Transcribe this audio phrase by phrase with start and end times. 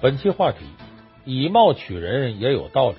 [0.00, 0.58] 本期话题：
[1.24, 2.98] 以貌取人也有道理。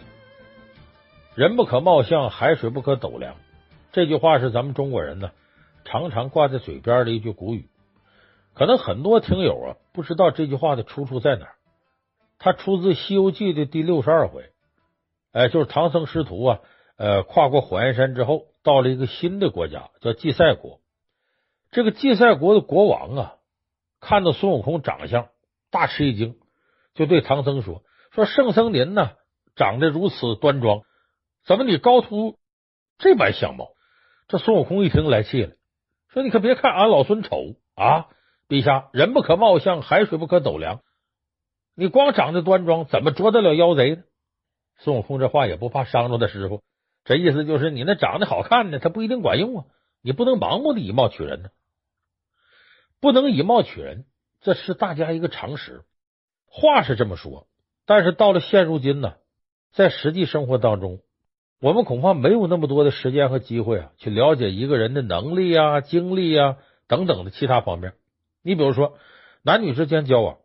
[1.34, 3.38] 人不可貌相，海水不可斗量。
[3.93, 5.31] 这句话是咱们中国人呢
[5.85, 7.70] 常常挂在嘴边的一句古语。
[8.54, 11.55] 可能很多听友啊不知道这句话的出处在哪儿。
[12.38, 14.50] 它出自《西游记》的第六十二回。
[15.31, 16.59] 哎，就是唐僧师徒啊，
[16.97, 20.81] 呃，跨过火焰山之后，到了一个新的国家，叫祭赛国。
[21.72, 23.36] 这个祭赛国的国王啊，
[24.02, 25.30] 看到孙悟空长相，
[25.72, 26.36] 大吃一惊。
[26.99, 27.81] 就对唐僧说
[28.12, 29.12] ：“说圣僧您呢，
[29.55, 30.81] 长得如此端庄，
[31.45, 32.38] 怎么你高徒
[32.98, 33.70] 这般相貌？”
[34.27, 35.53] 这孙悟空一听来气了，
[36.09, 38.08] 说：“你可别看俺老孙丑啊！
[38.49, 40.81] 陛下，人不可貌相，海水不可斗量。
[41.73, 44.03] 你光长得端庄，怎么捉得了妖贼呢？”
[44.80, 46.61] 孙悟空这话也不怕伤着他师傅，
[47.05, 49.66] 这意思就是你那长得好看的，他不一定管用啊！
[50.02, 51.50] 你不能盲目的以貌取人呢，
[53.00, 54.05] 不能以貌取人，
[54.42, 55.86] 这是大家一个常识。
[56.52, 57.47] 话是这么说，
[57.86, 59.14] 但是到了现如今呢，
[59.72, 61.00] 在实际生活当中，
[61.61, 67.94] 我们恐怕没有那么多的时间和机会啊，去了解一个人的能力啊、经历啊等等的其他方面。
[68.42, 68.97] 你比如说，
[69.44, 70.38] 男女之间交往，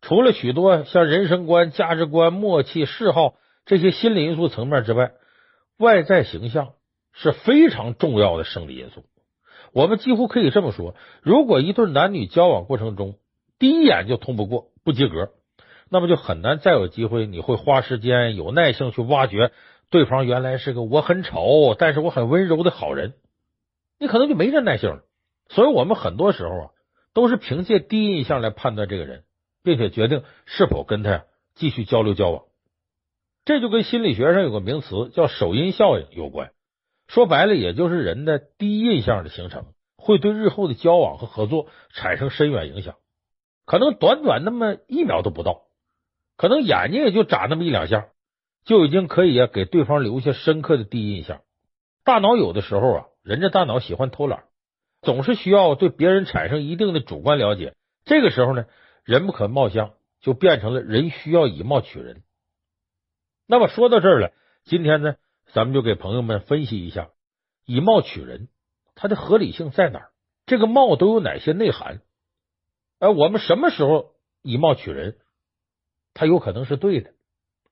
[0.00, 5.12] 除了许多像人生观、价值观、默契、嗜好这些心理因素层面之外，
[5.78, 6.72] 外在形象
[7.12, 9.04] 是非常重要的生理因素。
[9.72, 13.14] 我们几乎可以这么说：如果一对男女交往过程中，
[13.58, 15.30] 第一眼就通不过、不及格。
[15.92, 19.52] 那么就很难再有机会，你会花时间、有耐性去挖掘
[19.90, 23.12] 对方原来是个我很丑，但是我很温柔的好人，
[23.98, 25.02] 你可能就没这耐性了。
[25.50, 26.70] 所以，我们很多时候啊，
[27.12, 29.24] 都是凭借第一印象来判断这个人，
[29.62, 32.44] 并且决定是否跟他继续交流交往。
[33.44, 36.52] 这就跟心理学上有个名词叫首因效应有关。
[37.06, 39.66] 说白了，也就是人的第一印象的形成，
[39.98, 42.94] 会对日后的交往和合作产生深远影响，
[43.66, 45.64] 可能短短那么一秒都不到。
[46.36, 48.08] 可能眼睛也就眨那么一两下，
[48.64, 51.42] 就已经可以给对方留下深刻的第一印象。
[52.04, 54.44] 大脑有的时候啊，人这大脑喜欢偷懒，
[55.02, 57.74] 总是需要对别人产生一定的主观了解。
[58.04, 58.66] 这个时候呢，
[59.04, 62.22] 人不可貌相就变成了人需要以貌取人。
[63.46, 64.32] 那么说到这儿了，
[64.64, 65.14] 今天呢，
[65.52, 67.10] 咱们就给朋友们分析一下
[67.64, 68.48] 以貌取人
[68.94, 70.10] 它的合理性在哪儿？
[70.46, 72.00] 这个貌都有哪些内涵？
[72.98, 75.18] 哎，我们什么时候以貌取人？
[76.14, 77.12] 他有可能是对的，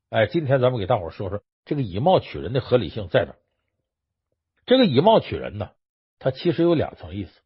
[0.09, 3.34] 哎，今天咱们给大伙说说这个以貌取人的合理性在哪？
[4.67, 5.71] 这个以貌取人呢，
[6.19, 7.41] 它其实有两层意思，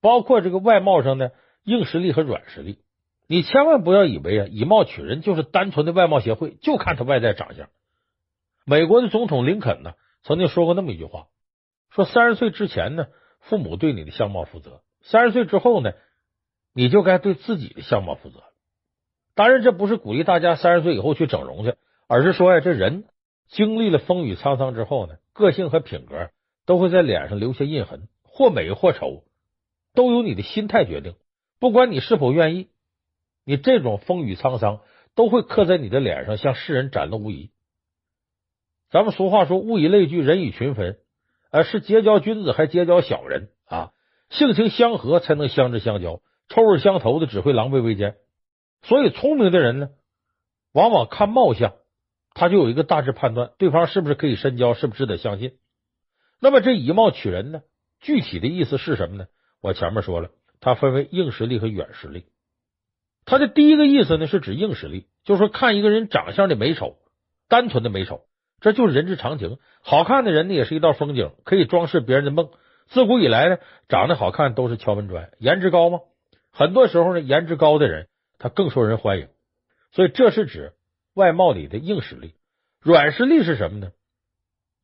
[0.00, 1.32] 包括这个外貌上的
[1.62, 2.78] 硬实力和软实力。
[3.26, 7.70] 你千万不要以为啊，以貌取人就是单纯的外貌协会，就看他外在长相。
[8.66, 11.28] 美国的总统林肯呢，曾经说过那么一句话，
[11.90, 13.06] 说三十岁之前呢，
[13.40, 15.92] 父母对你的相貌负责；三十岁之后呢，
[16.74, 18.42] 你就该对自己的相貌负责。
[19.34, 21.74] 当然，这不是鼓励大家三十岁以后去整容去，
[22.06, 23.04] 而是说呀，这人
[23.48, 26.30] 经历了风雨沧桑之后呢，个性和品格
[26.66, 29.24] 都会在脸上留下印痕，或美或丑，
[29.92, 31.14] 都由你的心态决定。
[31.58, 32.68] 不管你是否愿意，
[33.44, 34.80] 你这种风雨沧桑
[35.16, 37.50] 都会刻在你的脸上，向世人展露无遗。
[38.90, 40.98] 咱们俗话说，物以类聚，人以群分，
[41.50, 43.90] 呃，是结交君子还结交小人啊？
[44.30, 48.14] 性情相合才能相知相交，臭味相投的只会狼狈为奸。
[48.84, 49.88] 所以，聪明的人呢，
[50.72, 51.74] 往往看貌相，
[52.34, 55.58] 他就有一个大致判断，对方是不是可以深交，是不是值得相信。
[56.40, 57.62] 那么，这以貌取人呢，
[58.00, 59.26] 具体的意思是什么呢？
[59.62, 60.30] 我前面说了，
[60.60, 62.26] 它分为硬实力和软实力。
[63.24, 66.98] 它的第一个意思呢，是指硬实力，就是说看一个人长相的美丑，
[67.48, 68.26] 单纯的美丑，
[68.60, 69.56] 这就是人之常情。
[69.80, 72.50] 好看的人呢，也是一道风景，可以装饰别人的梦。
[72.88, 73.56] 自古以来呢，
[73.88, 76.00] 长得好看都是敲门砖，颜值高吗？
[76.52, 78.08] 很多时候呢，颜值高的人。
[78.38, 79.28] 他更受人欢迎，
[79.92, 80.72] 所以这是指
[81.14, 82.34] 外貌里的硬实力。
[82.80, 83.92] 软实力是什么呢？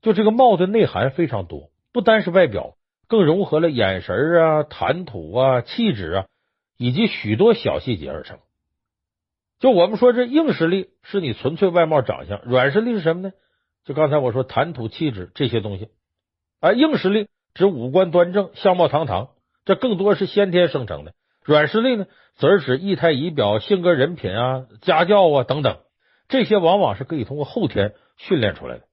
[0.00, 2.76] 就这个貌的内涵非常多，不单是外表，
[3.08, 6.26] 更融合了眼神啊、谈吐啊、气质啊，
[6.78, 8.38] 以及许多小细节而成。
[9.58, 13.32] 就我们说，这硬实力是你纯粹外貌长相，软实力是什么呢？
[13.84, 15.88] 就刚才我说谈吐、气质这些东西。
[16.60, 19.30] 而硬实力指五官端正、相貌堂堂，
[19.64, 21.12] 这更多是先天生成的。
[21.44, 22.06] 软实力呢，
[22.36, 25.80] 则是指仪态仪表、性格人品啊、家教啊等等，
[26.28, 28.84] 这些往往是可以通过后天训练出来的。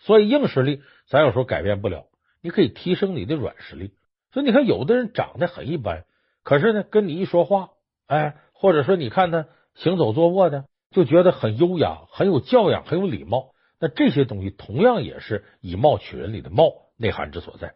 [0.00, 2.06] 所以硬实力咱有时候改变不了，
[2.42, 3.94] 你可以提升你的软实力。
[4.32, 6.04] 所以你看，有的人长得很一般，
[6.42, 7.70] 可是呢，跟你一说话，
[8.06, 13.52] 哎，或者说你看他行走坐卧的，就觉得很优雅、很有教养、很有礼貌。
[13.78, 17.74] 那这些东西同样也是以貌取人里的貌内涵之所在。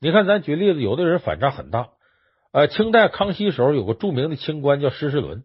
[0.00, 1.90] 你看，咱举例子，有的人反差很大。
[2.52, 5.44] 呃，清代康熙时候有个著名的清官叫施世纶，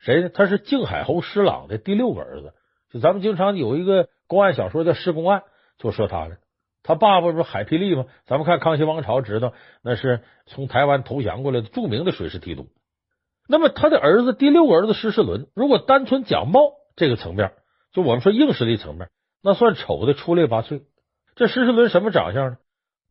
[0.00, 0.30] 谁呢？
[0.30, 2.54] 他是靖海侯施琅的第六个儿子。
[2.90, 5.40] 就咱们经常有一个公案小说叫《施公案》，
[5.78, 6.38] 就说他的。
[6.82, 8.06] 他爸爸不是海霹雳吗？
[8.26, 12.68] 咱们看康熙王朝，知道那是从台湾投降过来的著名的水师提督。
[13.48, 17.52] 那么他的儿子第六个儿子施世伦，如果单纯讲貌这个层面，
[17.92, 19.10] 就我们说硬实力层面，
[19.42, 20.82] 那算丑的出类拔萃。
[21.34, 22.56] 这施世伦什么长相呢？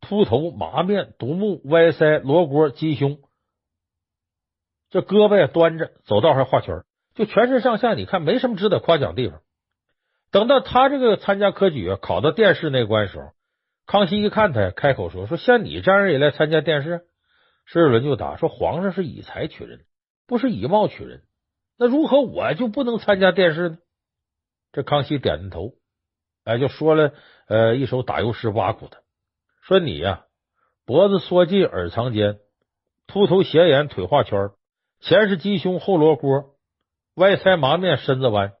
[0.00, 3.18] 秃头、麻面、独目、歪腮、罗锅、鸡胸，
[4.90, 6.82] 这胳膊呀端着，走道还画圈，
[7.14, 9.40] 就全身上下你看没什么值得夸奖的地方。
[10.30, 13.32] 等到他这个参加科举，考到殿试那关时候。
[13.86, 17.06] 康熙一看他，开口说：“说像你这样人也来参加殿试？”
[17.66, 19.84] 施世伦就答说：“皇上是以才取人，
[20.26, 21.22] 不是以貌取人。
[21.78, 23.78] 那如何我就不能参加殿试呢？”
[24.72, 25.74] 这康熙点点头，
[26.44, 27.12] 哎，就说了
[27.46, 28.98] 呃一首打油诗挖苦他，
[29.62, 30.24] 说：“你呀，
[30.84, 32.40] 脖子缩进耳藏间，
[33.06, 34.50] 秃头斜眼腿画圈，
[35.06, 36.56] 前是鸡胸后罗锅，
[37.14, 38.54] 歪腮麻面身子弯，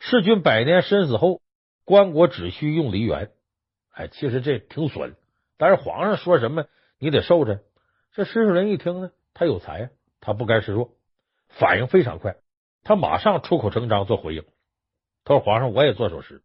[0.00, 1.40] 弑君百年身死后，
[1.84, 3.30] 棺椁只需用梨园。”
[3.94, 5.14] 哎，其实这挺损，
[5.56, 6.66] 但是皇上说什么
[6.98, 7.60] 你得受着。
[8.10, 10.96] 这施世伦一听呢，他有才，他不甘示弱，
[11.46, 12.38] 反应非常快，
[12.82, 14.42] 他马上出口成章做回应。
[15.22, 16.42] 他说：“皇上，我也做首诗，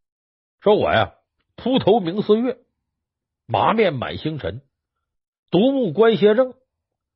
[0.60, 1.16] 说我呀，
[1.56, 2.60] 秃头明似月，
[3.48, 4.62] 麻面满星辰，
[5.50, 6.54] 独目观邪正，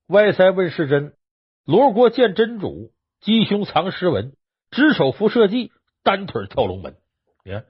[0.08, 1.16] 歪腮问世真，
[1.66, 4.36] 罗锅见真主，鸡胸藏诗文，
[4.72, 5.72] 只手扶社稷，
[6.04, 6.98] 单腿跳龙门。
[7.44, 7.66] 你看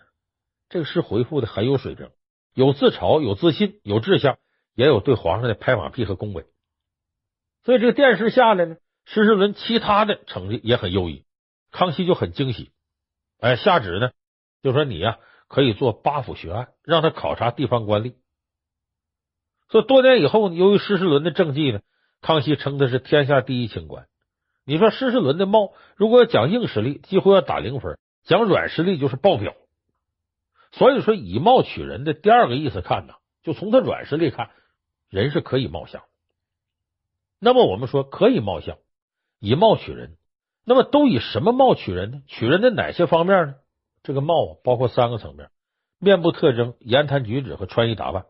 [0.70, 2.10] 这个诗回复的很有水平。”
[2.56, 4.38] 有自嘲，有自信，有志向，
[4.76, 6.46] 也有对皇上的拍马屁和恭维。
[7.64, 11.26] 所以这个殿试下来呢，施世伦其他的成绩也很优异，
[11.72, 12.72] 康熙就很惊喜。
[13.40, 14.12] 哎，下旨呢，
[14.62, 15.18] 就说你呀
[15.48, 18.14] 可以做八府学案，让他考察地方官吏。
[19.70, 21.82] 所以多年以后，由于施世伦的政绩呢，
[22.24, 24.08] 康熙称他是天下第一清官。
[24.66, 29.54] 你说施世伦的貌，如果要讲硬实力，几乎要打零分；讲软实力就是爆表。
[30.72, 34.52] 所以说，以貌取人的第二个意思看呢，就从他软实力看，
[35.10, 36.02] 人是可以貌相。
[37.40, 38.78] 那么我们说可以貌相，
[39.40, 40.16] 以貌取人，
[40.64, 42.22] 那么都以什么貌取人呢？
[42.28, 43.56] 取人的哪些方面呢？
[44.02, 45.50] 这个貌包括三个层面：
[46.00, 48.26] 面部特征、言谈举止和穿衣打扮。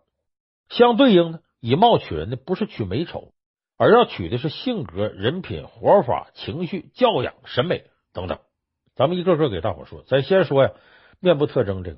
[0.69, 3.32] 相对应呢，以貌取人的不是取美丑，
[3.77, 8.39] 而要取的是性格、人品、活法、情绪、教养、审美等等。
[8.95, 10.71] 咱们一个个给大伙说，咱先说呀，
[11.19, 11.97] 面部特征这个。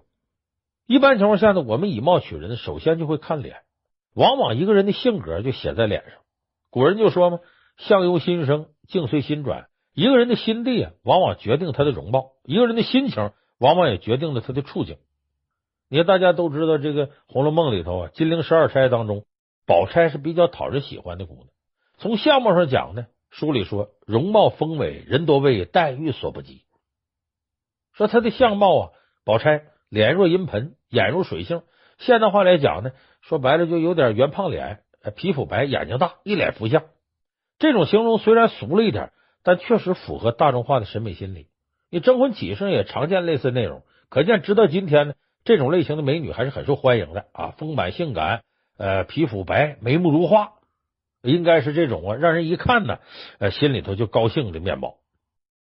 [0.88, 3.58] 一般情况下呢，我们以貌取人，首先就会看脸。
[4.14, 6.20] 往往一个人的性格就写在脸上。
[6.70, 7.40] 古人就说嘛
[7.78, 14.98] ，“相由心生，境随心转。”一个人的心地啊，往往决定他的容貌；一个人的心情，往往也决定了他的处境。
[15.90, 19.26] 你看，大家都知道这个《红楼梦》里头啊，金陵十二钗当中，
[19.66, 21.48] 宝钗是比较讨人喜欢的姑娘。
[21.98, 26.64] 从相貌上讲呢，书里说容貌丰美，人多为黛玉所不及。
[27.94, 28.90] 说她的相貌啊，
[29.24, 29.64] 宝钗。
[29.88, 31.62] 脸若银盆，眼如水杏。
[32.00, 34.82] 现代话来讲呢，说白了就有点圆胖脸，
[35.16, 36.84] 皮肤白，眼睛大，一脸福相。
[37.60, 39.14] 这种形容虽然俗了一点，
[39.44, 41.48] 但确实符合大众化的审美心理。
[41.92, 45.14] 你征婚启事上也常见类似内容，可见直到今天呢，
[45.46, 48.44] 这种类型的美女还是很受欢迎的啊，丰满性感，
[48.78, 50.56] 呃，皮肤白，眉目如画，
[51.26, 53.00] 应该是这种啊，让人一看呢，
[53.40, 54.96] 呃，心里头就高兴的面貌。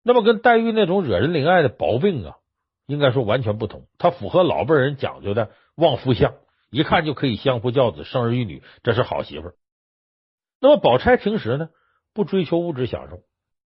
[0.03, 2.35] 那么跟黛玉那种惹人怜爱的薄病啊。
[2.87, 6.33] 应该说完全不同，他符合老辈人讲究的旺夫相，
[6.71, 9.51] 一看就可以相夫教子、生儿育女，这是好媳妇。
[10.59, 11.69] 那么宝钗平时呢，
[12.15, 13.19] 不追求物质享受，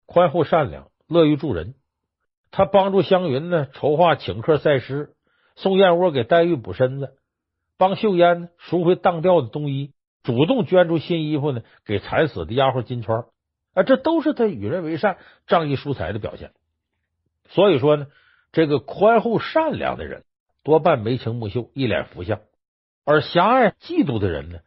[0.05, 1.75] 宽厚善良，乐于助人。
[2.50, 5.10] 他帮助湘云呢筹划请客赛诗，
[5.58, 7.17] 送燕窝给黛玉补身子，
[7.77, 9.91] 帮秀烟赎回当掉的冬衣，
[10.23, 13.27] 主动捐出新衣服呢给惨死的丫鬟金釧
[13.73, 16.51] 啊，这都是他与人为善、仗义疏财的表现。
[17.49, 18.07] 所以说呢。
[18.51, 20.23] 这个宽厚善良的人
[20.63, 22.39] 多半眉清目秀，一脸福相；
[23.05, 24.61] 而狭隘嫉妒的人呢，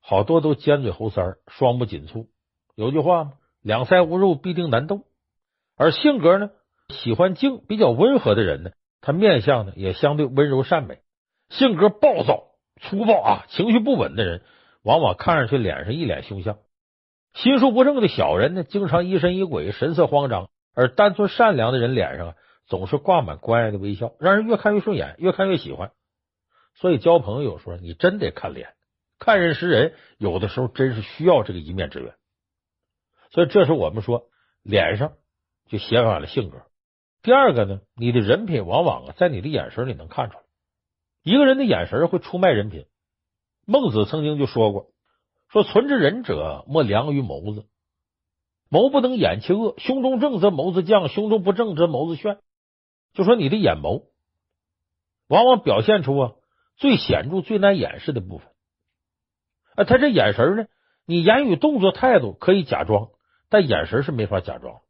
[0.00, 2.26] 好多都尖嘴猴腮，双目紧蹙。
[2.74, 3.32] 有句话吗？
[3.62, 5.02] 两腮无肉，必定难斗。
[5.76, 6.50] 而性格呢，
[6.88, 10.98] 喜欢静、比较温和的人呢，他面相呢也相对温柔善美。
[11.50, 12.46] 性格暴躁、
[12.80, 14.42] 粗暴啊，情绪不稳的人，
[14.82, 16.58] 往往看上去脸上一脸凶相。
[17.34, 22.34] 心术不正的小人呢，经常疑神疑鬼、神色慌张；而单纯善良的人脸上。
[22.66, 25.90] 总是挂满关爱的微笑，让人越看越顺眼，越看越喜欢。
[26.76, 28.74] 所以交朋友有时候你真得看脸，
[29.18, 32.14] 看人识人，有的时候真是需要这个一面之缘。
[33.32, 34.28] 所以这是我们说
[34.62, 35.14] 脸上
[35.68, 36.62] 就写满了性格。
[37.22, 40.44] 第二个呢，你的人品往往啊在你的眼神里能看出来。
[41.24, 42.86] 一个人的眼神会出卖人品。
[43.70, 44.88] 孟子曾经就说过
[45.46, 47.66] ：“说存之仁者，莫良于眸子。”
[48.68, 52.38] 谋不能掩其恶，胸中正则谋子降，胸中不正则谋子炫。
[53.14, 54.06] 就说你的眼眸，
[55.28, 56.32] 往往表现出啊
[56.78, 58.48] 最显著、最难掩饰的部分。
[59.76, 60.66] 啊，他这眼神呢，
[61.06, 63.10] 你言语、动作、态度可以假装，
[63.48, 64.80] 但眼神是没法假装。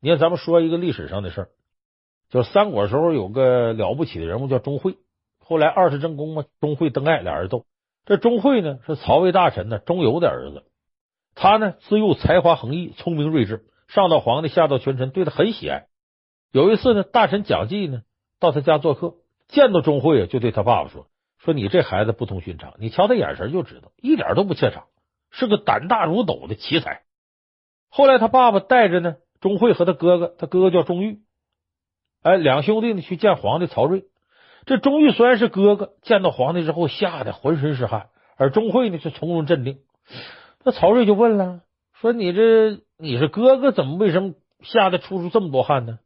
[0.00, 1.48] 你看，咱们说一个历史上的事儿，
[2.28, 4.96] 就三国时候有个了不起的人物叫钟会，
[5.44, 7.66] 后来二世正宫嘛，钟会、登爱俩人斗。
[8.04, 10.64] 这钟会呢是曹魏大臣呢钟繇的儿子，
[11.34, 15.86] 他呢自幼才华横溢，聪明睿智，上到皇帝，下到群臣，对他很喜爱。
[16.50, 18.02] 有一次呢，大臣蒋济呢
[18.40, 19.14] 到他家做客，
[19.46, 21.06] 见到钟会啊，就对他爸爸说
[21.38, 24.86] ：“说你这孩子不同寻常，你瞧他眼神就知道，一点都不怯场，
[25.30, 27.02] 是个胆大如斗的奇才。”
[27.88, 31.20] 后来他爸爸带着呢钟会和他哥哥，他哥哥叫钟玉，
[32.22, 34.06] 哎，两兄弟呢去见皇帝曹睿。
[34.64, 39.80] 这钟毓虽然是哥哥，见到皇帝之后吓得浑身是汗，而钟会呢是从容镇定。
[40.64, 41.62] 那曹睿就问了，
[41.94, 45.98] 说：“你这你是哥哥，怎么为什么吓得出出这么多汗呢？”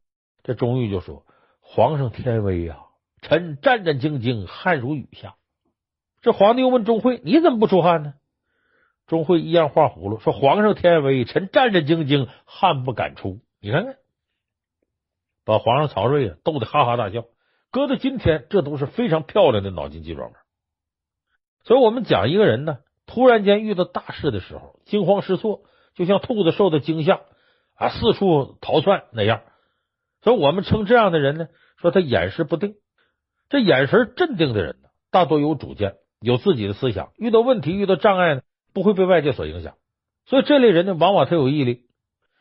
[0.43, 1.25] 这钟毓就说
[1.61, 2.79] ：“皇上天威呀，
[3.21, 5.35] 臣战战兢兢，汗如雨下。”
[6.23, 8.15] 这皇帝又问钟会：“你怎么不出汗呢？”
[9.07, 13.97] 钟会一样画葫芦说：“皇上天威，臣战战兢兢，汗不敢出。”你看看，
[15.45, 17.25] 把皇上曹睿啊逗得哈哈大笑。
[17.71, 20.41] 搁到今天，这都是非常漂亮的脑筋急转弯。
[21.65, 25.63] 所以，我们讲一个人呢，突然间遇到大事的时候，惊慌失措，
[25.95, 27.21] 就像兔子受到惊吓
[27.75, 29.43] 啊，四处逃窜那样。
[30.23, 32.77] 所以我们称这样的人呢，说他眼神不定。
[33.49, 38.43] 这眼神镇定的人呢，大多有主见，有自己的思想，遇到问题、遇到障碍呢，
[38.73, 39.75] 不会被外界所影响。
[40.25, 41.83] 所以，这类人呢，往往他有毅力，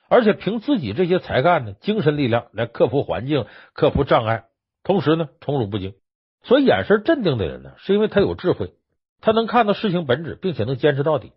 [0.08, 4.46] 而且凭自己这些才干呢，精神力量来克服环境、克服障碍。
[4.86, 5.96] 同时呢，宠辱不惊，
[6.44, 8.76] 所以眼神镇定的人呢，是因为他有智慧，
[9.20, 11.34] 他能看到事情本质，并且能坚持到底。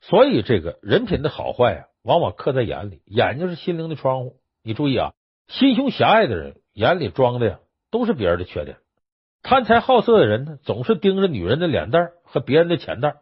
[0.00, 3.02] 所以，这个人品的好坏啊，往往刻在眼里。
[3.06, 5.14] 眼睛是心灵的窗户，你注意啊，
[5.48, 7.58] 心胸狭隘的人眼里装的呀，
[7.90, 8.76] 都是别人的缺点。
[9.42, 13.16] 贪财好色的人呢，总是盯着女人的脸蛋和别人的钱袋。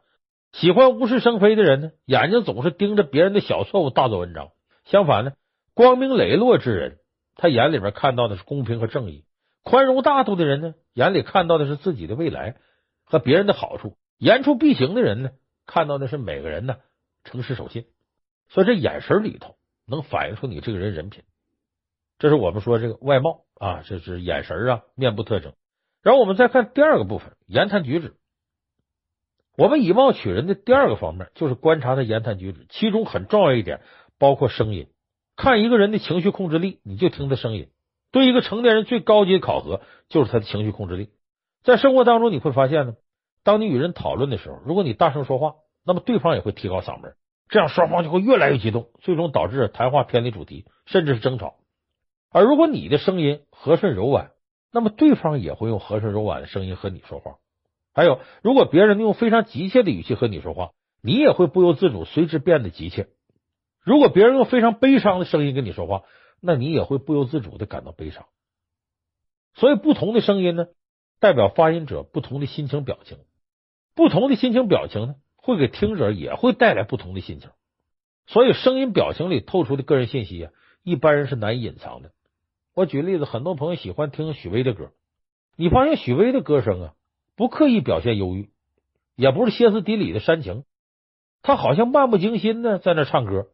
[0.52, 4.50] 喜欢无事生非的人呢，眼睛总是盯着别人的小错误大做文章。
[4.84, 5.32] 相反呢，
[5.72, 6.98] 光明磊落之人，
[7.34, 9.24] 他眼里边看到的是公平和正义。
[9.68, 12.56] 宽容大度的人呢，眼里看到的是自己的未来
[13.04, 15.30] 和别人的好处；言出必行的人呢，
[15.66, 16.78] 看到的是每个人呢
[17.22, 17.84] 诚实守信。
[18.48, 19.56] 所以这眼神里头
[19.86, 21.22] 能反映出你这个人人品。
[22.18, 25.52] 这是我们说这个外貌啊，这是眼神啊，面部特征。
[26.02, 28.14] 然后我们再看第二个部分，言谈举止。
[29.54, 33.82] 我们以貌取人的第二个方面就是观察他言谈举止，其中很重要一点
[34.16, 34.88] 包括声音。
[35.36, 37.68] 看一个人的情绪控制力，你就听他声音。
[38.10, 41.10] 对一个成年人最高级的考核就是他的情绪控制力。
[41.62, 42.94] 在生活当中，你会发现呢，
[43.44, 47.14] 当你与人讨论的时候，如果你大声说话，那么对方也会提高嗓门，
[47.48, 51.56] 这样双方就会越来越激动，最终导致谈话偏离主题，甚至是争吵。
[52.30, 54.30] 而如果你的声音和顺柔婉，
[54.72, 57.36] 那么对方也会用和顺柔婉的声音和你说话。
[57.94, 60.70] 还有，如果别人用非常急切的语气和你说话，
[61.02, 63.08] 你也会不由自主随之变得急切。
[63.82, 66.02] 如果别人用非常悲伤的声音跟你说话，
[66.40, 68.26] 那你也会不由自主的感到悲伤，
[69.54, 70.66] 所以不同的声音呢，
[71.18, 73.18] 代表发音者不同的心情表情，
[73.94, 77.50] 不同的心情表情呢，会给听者也会带来不同的心情，
[78.26, 80.52] 所以声音表情里透出的个人信息啊，
[80.84, 82.12] 一般人是难以隐藏的。
[82.74, 84.92] 我举例子，很多朋友喜欢听许巍的歌，
[85.56, 86.94] 你发现许巍的歌声啊，
[87.34, 88.50] 不刻意表现忧郁，
[89.16, 90.64] 也不是歇斯底里的煽情，
[91.42, 93.48] 他好像漫不经心的在那唱歌，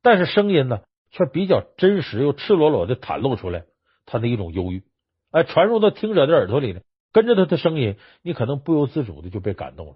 [0.00, 0.80] 但是声音呢，
[1.16, 3.64] 却比较真实又赤裸裸的袒露出来
[4.04, 4.82] 他的一种忧郁，
[5.30, 6.80] 哎，传入到听者的耳朵里呢，
[7.10, 9.94] 跟着他的声音，你可能不由自主的就被感动了。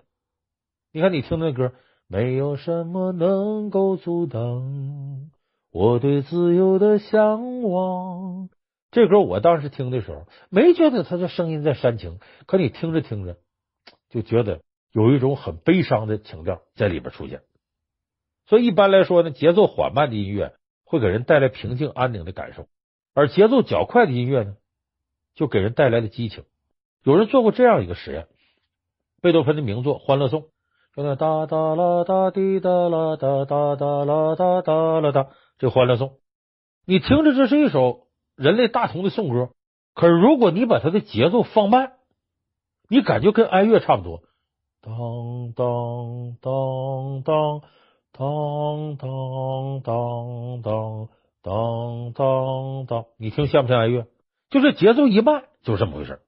[0.92, 1.72] 你看，你听那歌，
[2.08, 5.30] 没有什么能够阻挡
[5.70, 8.48] 我对自由的向往。
[8.90, 13.36] 这歌我当时听的时候，没觉得他的声音在煽情，可你听着听着，
[14.08, 17.42] 就觉得有一种很悲伤的情调在里边出现。
[18.46, 20.54] 所以一般来说呢，节奏缓慢的音乐。
[20.90, 22.66] 会给人带来平静安宁的感受，
[23.14, 24.56] 而节奏较快的音乐呢，
[25.36, 26.42] 就给人带来了激情。
[27.04, 28.26] 有人做过这样一个实验：
[29.22, 30.42] 贝多芬的名作《欢乐颂》，
[30.96, 35.28] 就那哒哒啦哒滴哒啦哒哒哒啦哒哒啦哒，
[35.58, 36.08] 这《欢乐颂》，
[36.84, 39.50] 你听着这是一首人类大同的颂歌，
[39.94, 41.92] 可是如果你把它的节奏放慢，
[42.88, 44.22] 你感觉跟哀乐差不多，
[44.80, 47.62] 当当当当。
[48.12, 51.08] 当当当当
[51.42, 54.06] 当当当，你听像不像哀乐？
[54.50, 56.20] 就是节奏一慢，就是这么回事。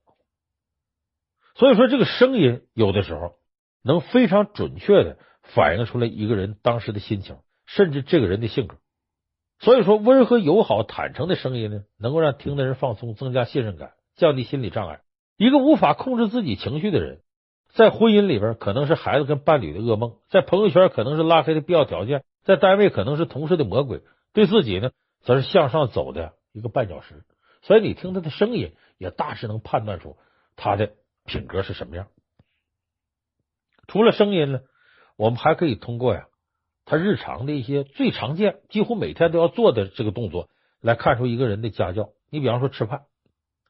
[1.55, 3.35] 所以说，这个声音有的时候
[3.83, 8.77] 能非常准确的反映出来一个人当时的心情，甚至这个人的性格。
[9.59, 15.01] 所以说，温和友好、坦诚的声音呢，能够让听的人放松，增加信任感，降低心理障碍。
[15.37, 17.21] 一个无法控制自己情绪的人，
[17.73, 24.01] 在婚姻里边可能是孩子跟伴侣的噩梦，在朋友圈可能是拉黑的必要条件，在单位可能是同事的魔鬼，
[24.31, 27.23] 对自己呢，则是向上走的一个绊脚石。
[27.63, 30.17] 所以你听他的声音，也大致能判断出
[30.55, 30.91] 他的
[31.25, 32.07] 品格是什么样。
[33.87, 34.59] 除了声音呢，
[35.17, 36.27] 我们还可以通过呀，
[36.85, 40.49] 他日常的一些最常见、几乎每天都要做的这个动作，
[40.79, 42.09] 来看出一个人的家教。
[42.29, 43.05] 你比方说吃饭，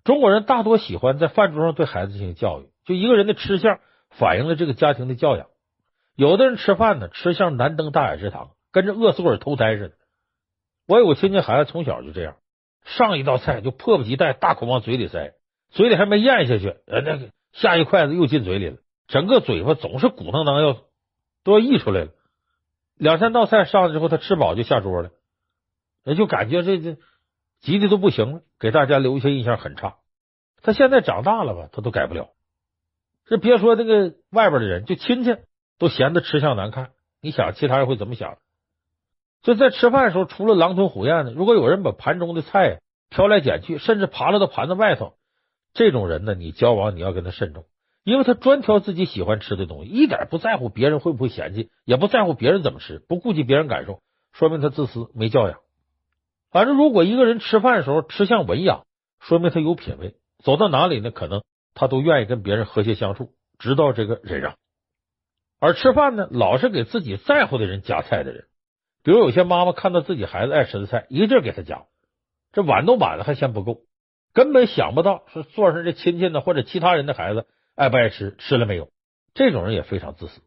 [0.03, 3.79] 中国人大多喜欢在饭桌上对孩子进行教育，就一个人的吃相
[4.17, 5.47] 反映了这个家庭的教养。
[6.15, 9.95] 有的人吃饭呢，吃相难登大雅之堂，跟着饿死鬼投胎似的。
[10.87, 12.35] 我有个亲戚孩子从小就这样，
[12.83, 15.33] 上一道菜就迫不及待大口往嘴里塞，
[15.71, 18.77] 嘴里还没咽下去，呃，那个下一筷子又进嘴里了，
[19.07, 20.77] 整个嘴巴总是鼓囊囊要
[21.43, 22.11] 都要溢出来了。
[22.95, 25.09] 两三道菜上来之后，他吃饱就下桌了，
[26.03, 26.97] 也就感觉这这
[27.61, 29.95] 急的都不行了，给大家留下印象很差。
[30.61, 32.29] 他现在长大了吧，他都改不了。
[33.25, 35.35] 这别说那个外边的人，就亲戚
[35.79, 36.91] 都嫌他吃相难看。
[37.21, 38.37] 你想其他人会怎么想？
[39.41, 45.13] 就在吃饭的时候，除了狼吞虎咽的，如果有人把盘中的菜挑来拣去，甚至爬了到盘子外头，
[45.73, 47.65] 这种人呢，你交往你要跟他慎重。
[48.03, 54.01] 因为他专挑自己喜欢吃的东西，一点不在乎别人会不会嫌弃，也不在乎别人怎么吃，不顾及别人感受，
[54.33, 55.59] 说明他自私没教养。
[56.51, 58.83] 反正如果一个人吃饭的时候吃相文雅，
[59.21, 64.55] 说明他有品位，走到哪里呢，可能他都愿意跟别人和谐相处，知道这个忍让。
[65.59, 68.47] 而吃饭呢，老是给自己在乎的人夹菜的人，
[69.03, 71.85] 比如有些妈妈看到自己孩子爱吃的菜，一个劲给他夹，
[72.51, 73.81] 这碗都满了还嫌不够，
[74.33, 77.47] 根本想不到是坐上这亲戚呢或者其他人的孩子。
[77.75, 78.35] 爱不爱吃？
[78.37, 78.91] 吃了没有？
[79.33, 80.41] 这种人也非常自私。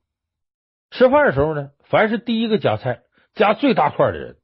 [0.93, 3.03] 吃饭的时候呢，凡是第一个夹菜、
[3.35, 4.37] 夹最大块的人，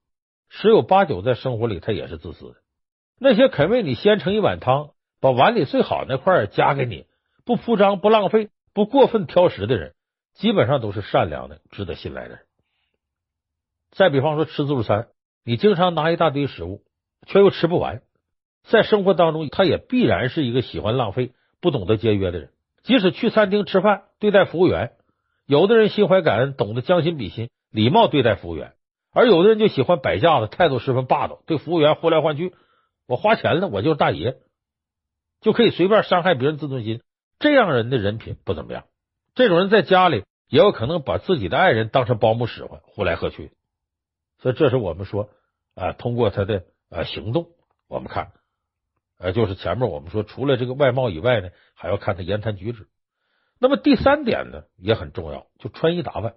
[0.48, 2.56] 十有八九在生活里他也是自私的。
[3.20, 4.90] 那些肯为你先盛一碗汤，
[5.22, 7.06] 把碗里最好那块夹给你，
[7.46, 9.94] 不铺张、不浪费、不过分挑食的人，
[10.34, 12.40] 基本上都是善良的、值得信赖的人。
[13.92, 15.06] 再比方说吃自助餐，
[15.44, 16.82] 你经常拿一大堆食物，
[17.24, 18.02] 却又吃不完，
[18.64, 21.30] 在生活当中，他也必然是一个喜欢浪费、
[21.60, 22.50] 不懂得节约的人。
[22.82, 24.90] 即使去餐厅吃饭，对待服务员，
[25.46, 28.72] 有的人心怀感恩，懂得将心比心，礼貌对待服务员；
[29.12, 32.52] 而有的人就喜欢摆架子，态度十分霸道，对服务员呼来唤去。
[33.06, 34.36] 我花钱了，我就是大爷，
[35.42, 37.02] 就可以随便伤害别人自尊心。
[37.38, 38.84] 这样人的人品不怎么样。
[39.34, 43.52] 这种人在家里也有可能把自己的爱人当成保姆使唤，呼来喝去。
[44.38, 45.30] 所以，这是我们说
[45.74, 47.48] 啊，通过他的啊行动，
[47.88, 48.32] 我们看。
[49.18, 52.88] 呃，就是前面我们说，除了这个外貌以外呢，还要看他言谈举止。
[53.60, 56.34] 那么第三点呢，也很重要，就穿衣打扮，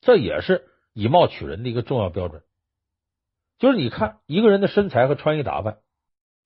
[0.00, 2.42] 这也是以貌取人的一个重要标准。
[3.58, 5.78] 就是你看一个人的身材和穿衣打扮，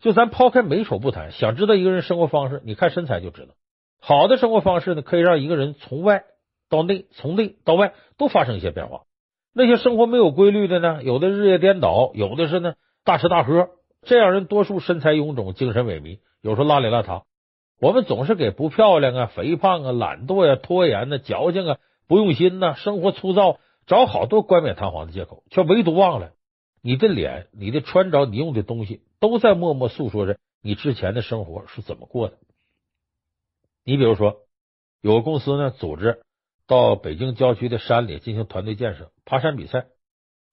[0.00, 3.54] 就咱抛开美丑不谈，想知道一个人生活方式，你看身材就知道。
[4.00, 6.24] 好的生活方式呢，可以让一个人从外
[6.70, 9.02] 到内，从内到外都发生一些变化。
[9.52, 13.68] 那些生活没有规律的呢，有的日夜颠倒，有的是呢大吃大喝。
[14.02, 17.24] 这样人多数身材臃肿，精神萎靡，有时候邋里邋遢。
[17.78, 26.30] 我们总是给不漂亮啊、肥胖啊、懒惰呀、拖延呐、矫情啊、不用心呐、生活粗糙找好多冠冕堂皇的借口，却唯独忘了
[26.82, 32.38] 你的脸、你的穿着、你用的东西，都在默默诉说着你之前的生活是怎么过的。
[33.84, 34.46] 你比如说，
[35.00, 36.22] 有个公司呢，组织
[36.66, 39.86] 到北京郊区的山里进行团队建设、爬山比赛，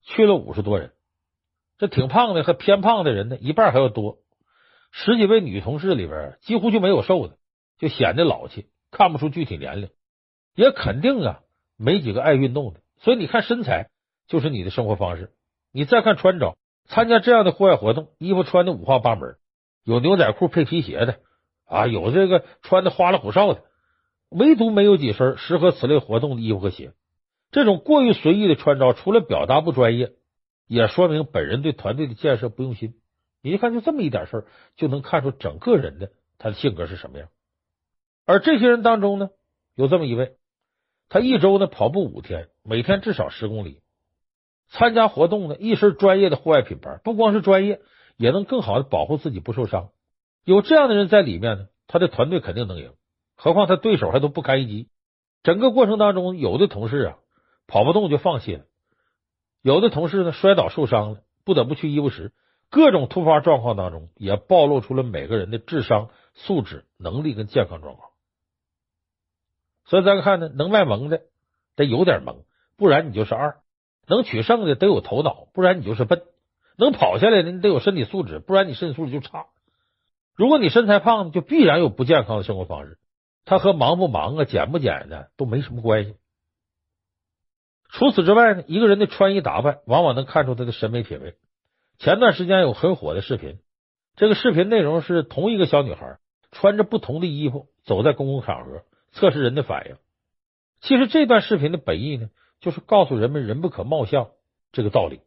[0.02, 0.92] 去了五十多人。
[1.78, 4.18] 这挺胖的和偏胖的人呢，一半还要多。
[4.90, 7.36] 十几位女同事里边，几乎就没有瘦的，
[7.78, 9.90] 就显得老气，看不出具体年龄，
[10.54, 11.40] 也肯定啊，
[11.76, 12.80] 没几个爱运动的。
[13.00, 13.90] 所以你看身材
[14.26, 15.32] 就是你的生活方式。
[15.70, 16.56] 你再看穿着，
[16.88, 19.36] 参加这样的户外活动，衣服穿的五花八门，
[19.84, 21.20] 有牛仔裤配皮鞋的
[21.64, 23.62] 啊，有这个穿的花里胡哨的，
[24.30, 26.92] 唯独没有几身适合此类活动的衣服和鞋。
[27.50, 30.12] 这种过于随意的穿着，除了表达不专业。
[30.70, 32.92] 也说明本人对团队的建设不用心。
[33.40, 34.46] 你一看，就这么一点事儿，
[34.76, 37.30] 就能看出整个人的他的性格是什么样。
[38.26, 39.30] 而这些人当中呢，
[39.74, 40.36] 有这么一位，
[41.08, 43.80] 他一周呢跑步五天，每天至少十公里，
[44.68, 47.80] 参加活动呢，一身专业的户外品牌，不光是专业，
[48.16, 49.90] 也能更好的保护自己不受伤。
[50.44, 52.92] 有这样的人在里面呢，他的团队肯定能赢。
[53.34, 54.88] 何况他对手还都不堪一击。
[55.42, 57.18] 整个过程当中，有的同事啊
[57.66, 58.64] 跑不动就放弃了。
[59.62, 62.32] 有的同事呢摔倒受伤了，不得不去医务室。
[62.70, 68.10] 各种突发状况当中，也暴露出了每个人的智商、素质、能力跟健康状况。
[69.86, 71.22] 所以咱看呢，能卖萌的
[71.76, 72.42] 得有点萌，
[72.76, 73.56] 不然你就是二。
[74.08, 76.20] 能取胜的得有头脑，不然你就是笨；
[76.76, 79.46] 能跑下来的你得有身体素质，不然你身体素质就差。
[80.34, 82.98] 如果你身材胖，就必然有不健康的生活方式。
[83.44, 86.14] 它和忙不忙啊、减不减的都没什么关系。
[87.90, 91.36] 除此之外呢，一个人的穿衣打扮往往能看出他的审美品味。
[91.98, 93.58] 前段时间有很火的视频，
[94.16, 96.18] 这个视频内容是同一个小女孩
[96.52, 99.96] 穿着不同的衣服走在公共场合，测试人的反应。
[100.80, 102.28] 其实这段视频的本意呢，
[102.60, 104.30] 就是告诉人们“人不可貌相”
[104.72, 105.20] 这个道理。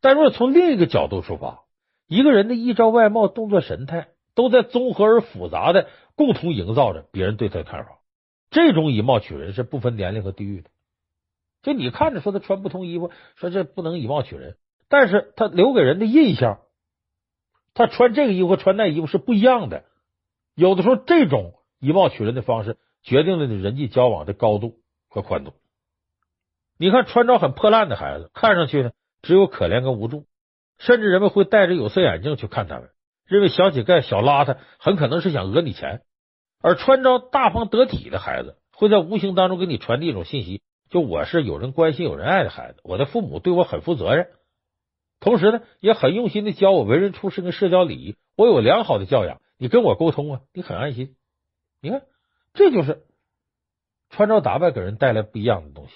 [0.00, 1.62] 但若从另一个角度出发，
[2.06, 7.98] 一个人的衣着、外貌、动作、神态，都在综合而复杂的共同营造着别人对他的看法。
[8.50, 10.70] 这种以貌取人是不分年龄和地域的。
[11.62, 14.56] 就你看着说他穿不同衣服，说这不能以貌取人，
[14.88, 16.58] 但是他留给人的印象，
[17.72, 19.84] 他穿这个衣服穿那衣服是不一样的。
[20.54, 25.54] 有的时候，这种以貌取人的方式决定了你人际交往的高度和宽度。
[26.78, 30.26] 你看，穿着很破烂的孩子，看上去呢只有可怜跟无助，
[30.78, 32.90] 甚至人们会戴着有色眼镜去看他们，
[33.26, 36.02] 认为小乞丐、小邋遢很可能是想讹你钱。
[36.60, 40.62] 而穿着大方得体的孩子，会在无形当中给你传递一种信息。
[40.90, 44.28] 就我是有人关心、有人爱的孩子，我的父母对我很负责任，
[45.20, 51.16] 同时呢也很用心的教我为人处事跟社交礼仪，我有良好的教养，你跟我沟通啊，你很安心。
[51.80, 52.02] 你看，
[52.54, 53.02] 这就是
[54.10, 55.94] 穿着打扮给人带来不一样的东西。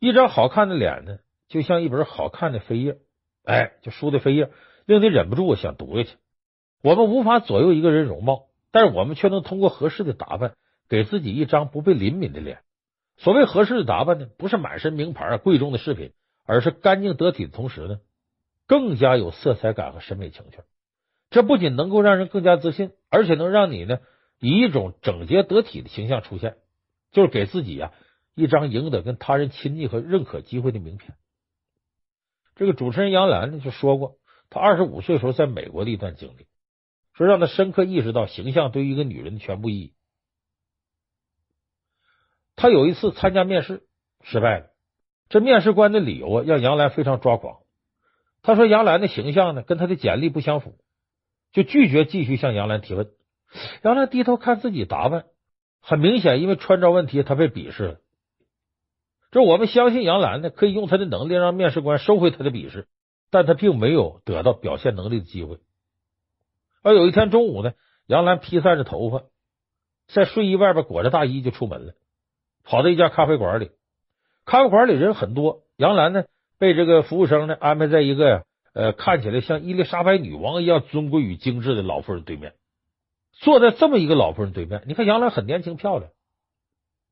[0.00, 2.96] 一张好看的脸呢，就像一本好看的扉页，
[3.44, 4.50] 哎，就书的扉页，
[4.86, 6.16] 令你忍不住想读下去。
[6.82, 10.54] 我们无法左右一个人容貌，但是我们却能通过合适的打扮，
[10.88, 12.60] 给自己一张不被怜悯的脸。
[13.18, 16.12] 所谓合适的打扮呢，不是满身名牌、贵重的饰品，
[16.46, 18.00] 而是干净得体的同时呢，
[18.66, 20.60] 更加有色彩感和审美情趣。
[21.28, 23.98] 这不仅能够让人更加自信，而且能让你呢
[24.40, 26.56] 以一种整洁得体的形象出现，
[27.12, 27.92] 就是给自己呀
[28.40, 31.14] 一张赢得跟他人亲昵和认可机会的名片。
[32.56, 34.16] 这个主持人杨澜呢就说过，
[34.48, 36.46] 他二十五岁时候在美国的一段经历，
[37.14, 39.94] 说让他深刻意识到形象对于一个女人的全部意义。
[42.56, 43.84] 他有一次参加面试
[44.22, 44.66] 失败了，
[45.28, 47.60] 这面试官的理由啊让杨澜非常抓狂。
[48.42, 50.78] 他说杨澜的形象呢跟他的简历不相符，
[51.52, 53.10] 就拒绝继续向杨澜提问。
[53.82, 55.24] 杨澜低头看自己打扮，
[55.80, 58.00] 很明显因为穿着问题他被鄙视了。
[59.30, 62.88] 这我们相信杨澜呢可以用他的能力让面试官收回他的鄙视，
[63.30, 65.58] 但他并没有得到表现能力的机会。
[66.82, 67.72] 而有一天中午呢，
[68.06, 69.22] 杨澜披散着头发，
[70.08, 71.92] 在睡衣外边裹着大衣就出门了。
[72.64, 73.70] 跑到一家咖啡馆里，
[74.44, 75.62] 咖啡馆里人很多。
[75.76, 76.24] 杨澜呢，
[76.58, 82.54] 被这个服务生呢安排在一个，呃，看起来像伊丽莎白女王一样尊贵与精致的老妇人对面。
[83.32, 86.10] 坐在这么一个老妇人对面，你看杨澜很年轻漂亮，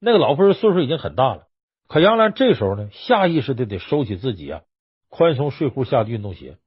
[0.00, 1.47] 那个老妇人岁数已经很大了。
[1.88, 4.62] 可杨澜这时候呢，下意识的得收起自己啊
[5.08, 6.58] 宽松睡裤下的运动鞋，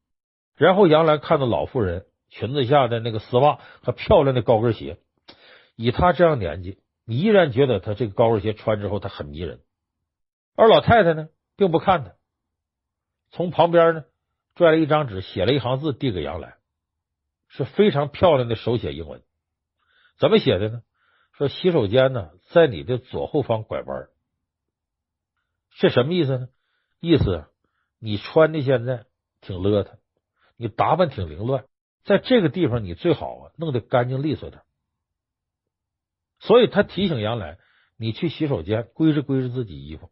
[0.57, 4.97] 然后杨澜看到老妇人裙子下的那个丝袜和漂亮的高跟鞋，
[5.75, 6.79] 以她这样年纪。
[7.05, 9.60] 你依然觉得她这个高跟鞋穿之后她很迷人，
[10.55, 12.13] 而老太太呢并不看她，
[13.29, 14.03] 从旁边呢
[14.55, 16.55] 拽了一张纸，写了一行字递给杨澜，
[17.47, 19.21] 是非常漂亮的手写英文。
[20.17, 20.81] 怎么写的呢？
[21.34, 24.07] 说洗手间呢在你的左后方拐弯。
[25.77, 26.49] 这什么意思呢？
[26.99, 27.45] 意思
[27.99, 29.05] 你穿的现在
[29.41, 29.97] 挺邋遢，
[30.57, 31.65] 你打扮挺凌乱，
[32.03, 34.62] 在这个地方你最好啊弄得干净利索点。
[36.39, 37.57] 所以他提醒杨澜，
[37.97, 40.12] 你去洗手间归置归置自己衣服。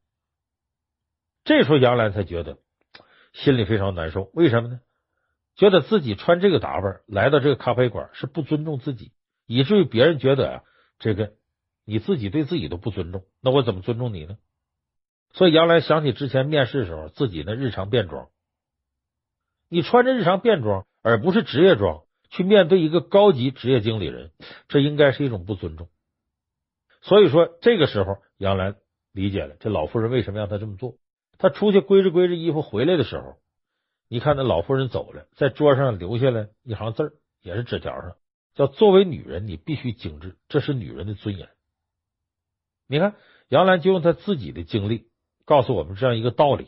[1.43, 2.57] 这时候杨澜才觉得
[3.33, 4.81] 心里非常难受，为什么呢？
[5.55, 9.11] 觉得自己穿这个打扮来到这个咖啡馆是不尊重自己，
[9.45, 10.63] 以至于别人觉得啊，
[10.99, 11.33] 这个
[11.83, 14.37] 你自己对自己都不尊重，那我怎么尊重你呢？
[15.31, 18.29] 所以杨澜想起之前面试的时候自己的日常便装，
[19.69, 24.31] 你穿着日常便装而不是职业装去面对一个高级职业经理人，
[24.67, 25.89] 这应该是一种不尊重。
[27.01, 28.75] 所以说，这个时候杨澜
[29.13, 30.97] 理解了这老妇人为什么让他这么做。
[31.37, 33.37] 他出去归置归置衣服回来的时候，
[34.09, 38.17] 你看那老妇人走了，在桌上留下了一行字，也是纸条上，
[38.55, 41.47] 叫“作为女人，你必须精致，这是女人的尊严。”
[42.87, 43.15] 你看
[43.47, 45.08] 杨澜就用他自己的经历
[45.49, 46.67] 告诉我们这样一个道理：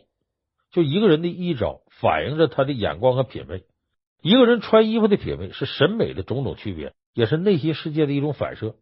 [0.71, 3.63] 就一个人的衣着反映着他的眼光和品味。
[4.23, 8.75] 一个人穿衣服的品味是审美的种种区别，也是内心世界的一种反射。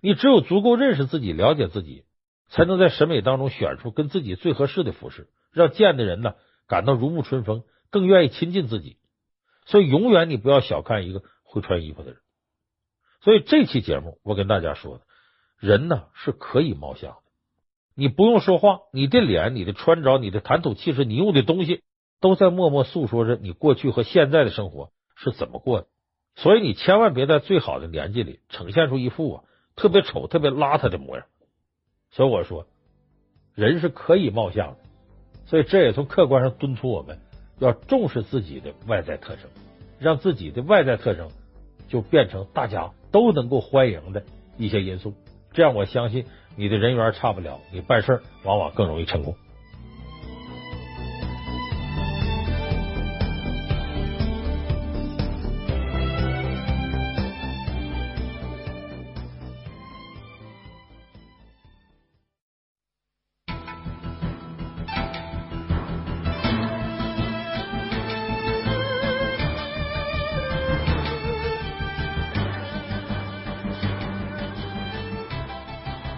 [0.00, 2.04] 你只有足够认识自己、了解自己，
[2.48, 6.34] 才能在审美当中选出跟自己最合适的服饰，让见的人呢
[6.66, 8.96] 感到如沐春风，更愿意亲近自己。
[9.66, 12.18] 所以，永远你不要小看一个会穿衣服的人。
[13.20, 15.04] 所以，这期节目我跟大家说的，
[15.60, 17.18] 人呢是可以貌相，
[17.94, 21.82] 你不用说话，你的脸、你的穿着、你的谈吐气质、你用的东西，
[22.20, 25.86] 都在默默诉说着你过去和现在的生活是怎么过的。
[26.34, 29.44] 所以你千万别在最好的年纪里呈现出一副啊
[29.76, 31.26] 特别丑、特别邋遢的模样。
[32.10, 32.66] 所以我说，
[33.54, 34.76] 人是可以貌相的。
[35.46, 37.20] 所以这也从客观上敦促我们
[37.60, 39.44] 要重视自己的外在特征，
[40.00, 41.30] 让自己的外在特征
[41.86, 44.24] 就变成大家都能够欢迎的
[44.56, 45.14] 一些因素。
[45.52, 46.24] 这样，我相信
[46.56, 49.36] 你的人缘差不了，你办事往往更容易成功。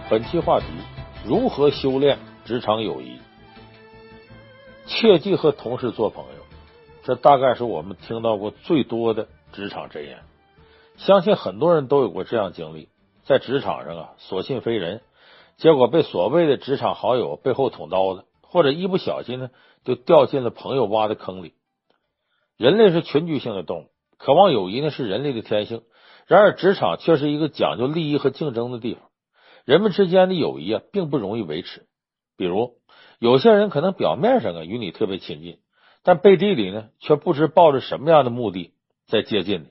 [0.08, 0.66] 本期话题：
[1.24, 3.18] 如何修炼职场友谊？
[4.86, 6.42] 切忌和同事做朋友，
[7.02, 10.20] 这大概是我们听到过最多的职场箴言。
[10.96, 12.88] 相信很多人都有过这样经历：
[13.24, 15.00] 在职场上啊，所信非人，
[15.56, 19.50] 结果被所谓的职场好友背后捅刀子，或者一不小心呢，
[19.84, 21.54] 就掉进了朋友挖的坑里。
[22.56, 23.86] 人类是群居性的动物，
[24.18, 25.82] 渴望友谊呢是人类的天性。
[26.26, 29.02] 然而，职场却是一个讲究利益和竞争的地方。
[29.66, 31.86] 人们之间的友谊啊，并不容易维持。
[32.36, 32.76] 比如，
[33.18, 35.58] 有些人可能表面上啊与你特别亲近，
[36.04, 38.74] 但背地里呢，却不知抱着什么样的目的
[39.08, 39.66] 在接近你。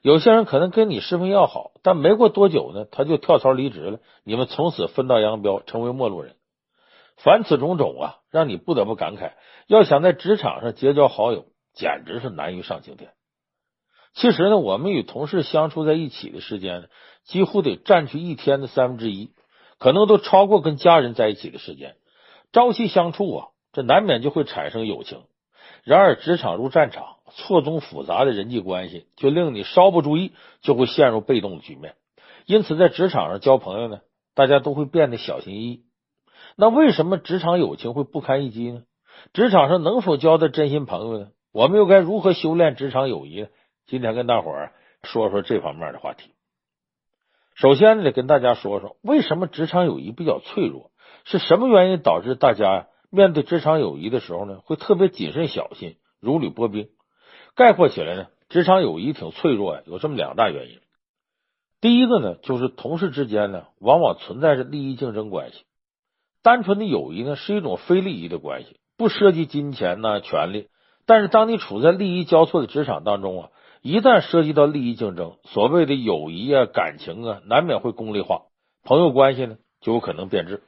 [0.00, 6.36] 有些人可能跟你十分要好，但没过多久呢，他就跳槽离职了，你们从此分道扬镳，成为陌路人。
[7.18, 9.32] 凡此种种啊，让你不得不感慨：
[9.66, 11.44] 要想在职场上结交好友，
[11.74, 13.10] 简直是难于上青天。
[14.14, 16.88] 其实呢，我们与同事相处在一起的时间，
[17.26, 19.30] 几乎得占据一天的三分之一，
[19.78, 21.96] 可能都超过跟家人在一起的时间。
[22.52, 25.22] 朝夕相处啊，这难免就会产生友情。
[25.82, 31.94] 然而，职场如战场，错综复杂的人际关系，就令你稍不注意就会陷入被动的局面。
[32.46, 34.00] 因此，在职场上交朋友呢，
[34.34, 35.84] 大家都会变得小心翼翼。
[36.56, 38.82] 那为什么职场友情会不堪一击呢？
[39.32, 41.28] 职场上能否交到真心朋友呢？
[41.52, 43.48] 我们又该如何修炼职场友谊呢？
[43.86, 46.30] 今天跟大伙儿说说这方面的话题。
[47.56, 50.90] 首先得跟大家说说，为什么职场友谊比较脆弱？
[51.24, 56.90] 是什么原因导致大家面对职场友谊的时候呢，会特别谨慎小心，如履薄冰？
[57.54, 60.80] 概括起来呢，职场友谊挺脆弱呀，有这么两大原因。
[61.80, 65.64] 第一个呢，就是同事之间呢，往往存在着利益竞争关系。
[66.42, 70.68] 单纯的友谊呢，是一种非利益的关系，不涉及金钱呐、权利。
[71.06, 73.48] 但是当你处在利益交错的职场当中啊。
[73.86, 78.46] 一旦涉及到利益竞争，所谓的友谊啊、感情啊，难免会功利化，
[78.82, 80.64] 朋友关系呢就有可能变质。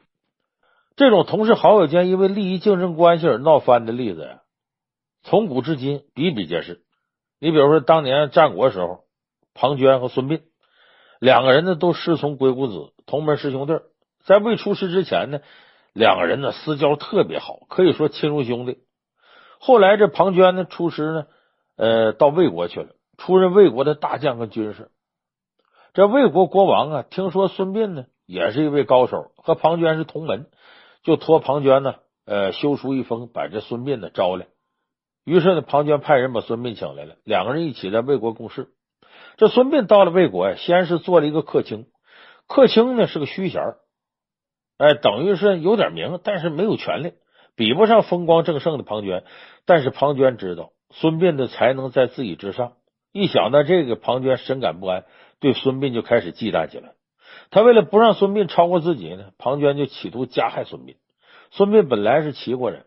[0.94, 4.42] 这种同事好友间因为利益竞争关系而闹翻的例子呀，
[5.24, 6.82] 从古至今比比皆是。
[7.40, 9.00] 你比如说，当年战国时候，
[9.52, 10.42] 庞涓和孙膑
[11.18, 13.80] 两个人呢都师从鬼谷子，同门师兄弟，
[14.26, 15.40] 在未出师之前呢，
[15.92, 18.78] 两个人呢私交特别好，可以说亲如兄弟。
[19.58, 21.26] 后来这庞涓呢出师呢，
[21.76, 22.90] 呃，到魏国去了。
[23.18, 24.90] 出任魏国的大将和军事，
[25.92, 30.46] 这魏国国王啊，听说孙膑呢也是一位高手，和庞涓是同门，
[31.02, 34.46] 就托庞涓呢，呃，修书一封，把这孙膑呢招来。
[35.24, 38.68] 于是呢，庞涓派人把孙膑请来了，两个人一起在魏国共事。
[39.36, 41.86] 这孙膑到了魏国呀，先是做了一个客卿，
[42.46, 43.60] 客卿呢是个虚衔，
[44.78, 47.14] 哎，等于是有点名，但是没有权力，
[47.56, 49.24] 比不上风光正盛的庞涓。
[49.66, 52.74] 但是庞涓知道孙膑的才能在自己之上。
[53.18, 55.04] 一想到这个，庞涓深感不安，
[55.40, 56.92] 对孙膑就开始忌惮起来。
[57.50, 60.96] 他为了不让孙膑超过自己呢，庞涓就企图加害孙膑。
[61.50, 62.84] 孙膑本来是齐国人，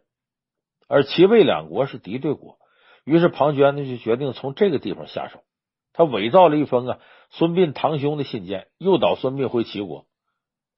[0.88, 2.58] 而齐魏两国是敌对国，
[3.04, 5.42] 于是庞涓呢就决定从这个地方下手。
[5.94, 7.00] 他伪造了一封啊
[7.32, 10.06] 孙膑堂兄的信件，诱导孙膑回齐国，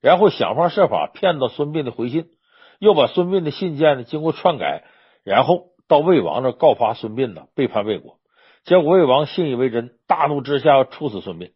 [0.01, 2.29] 然后想方设法骗到孙膑的回信，
[2.79, 4.83] 又把孙膑的信件呢经过篡改，
[5.23, 8.17] 然后到魏王那告发孙膑呢背叛魏国。
[8.65, 11.51] 结果魏王信以为真，大怒之下要处死孙膑。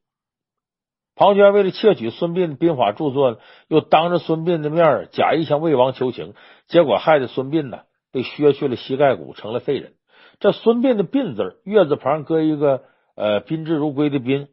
[1.15, 3.39] 庞涓为了窃取孙膑的兵法著作，
[3.70, 6.36] 又当着孙膑的面假意向魏王求情，
[6.67, 9.93] 结果害得孙膑呢被削去了膝盖骨，成了废人。
[10.39, 12.84] 这孙膑的膑字，月字旁搁一个
[13.15, 14.50] 呃宾至如归的宾，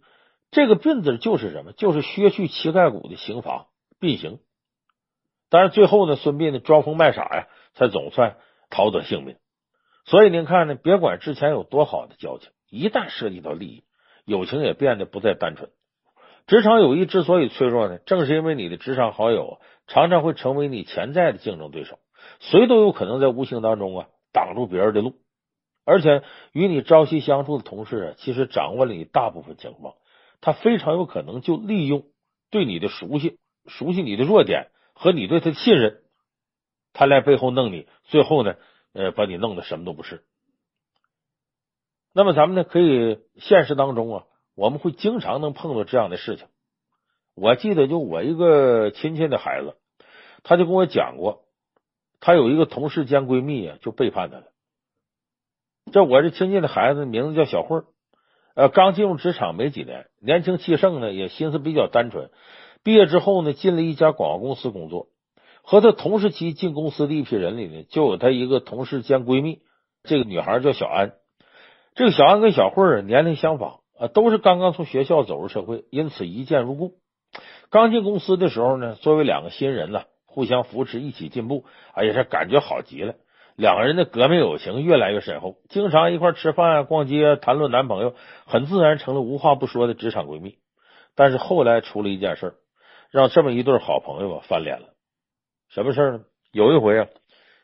[0.50, 1.72] 这个膑字就是什么？
[1.72, 3.66] 就是削去膝盖骨的刑罚，
[4.00, 4.38] 膑刑。
[5.50, 8.36] 但是最后呢，孙膑呢装疯卖傻呀，才总算
[8.70, 9.36] 逃得性命。
[10.04, 13.84] 所以您看呢，别管之前有多好的交情，一旦涉及到利益，
[14.24, 15.70] 友情也变得不再单纯。
[16.46, 21.98] 职场友谊之所以脆弱呢，正是因为你的职场好友常常会成为你潜在的竞争对手，
[22.38, 25.14] 谁都有可能在无形当中啊挡住别人的路。
[25.86, 29.94] 而且与你朝夕相处的同事啊，其实掌握了你大部分情况，
[30.42, 32.04] 他非常有可能就利用
[32.50, 36.02] 对你的熟悉、熟悉你的弱点和你对他的信任，
[36.92, 38.56] 他来背后弄你，最后呢，
[38.94, 40.24] 呃，把你弄得什么都不是。
[42.14, 46.46] 那么咱们呢，可以现实当中啊，我们会经常能碰到这样的事情。
[47.34, 49.76] 我记得就我一个亲戚的孩子，
[50.44, 51.44] 他就跟我讲过，
[52.20, 54.44] 他有一个同事兼闺蜜啊，就背叛他了。
[55.92, 57.84] 这我这亲戚的孩子名字叫小慧儿，
[58.54, 62.30] 呃，刚进入职场没几年，年轻气盛呢，也心思比较单纯。
[62.84, 65.08] 毕业之后呢，进了一家广告公司工作。
[65.66, 69.60] 和他同时期进公司的一批人里呢，就有他一个同事兼闺蜜，
[70.02, 71.14] 这个女孩叫小安。
[71.94, 76.92] 这个小安跟小慧儿年龄相仿啊，都是刚刚从学校走入社会，因此一见如故。
[77.70, 83.14] 刚进公司的时候呢，作为两个新人呢，互相扶持，一起进步，哎呀，这感觉好极了。
[83.56, 90.56] 两个人的革命友情越来越深厚，经常一块吃饭啊、逛街、谈论男朋友，很自然成了无话不说的职场闺蜜。
[91.14, 92.54] 但是后来出了一件事，
[93.10, 94.88] 让这么一对好朋友啊翻脸了。
[95.74, 96.20] 什么事儿呢？
[96.52, 97.08] 有一回啊，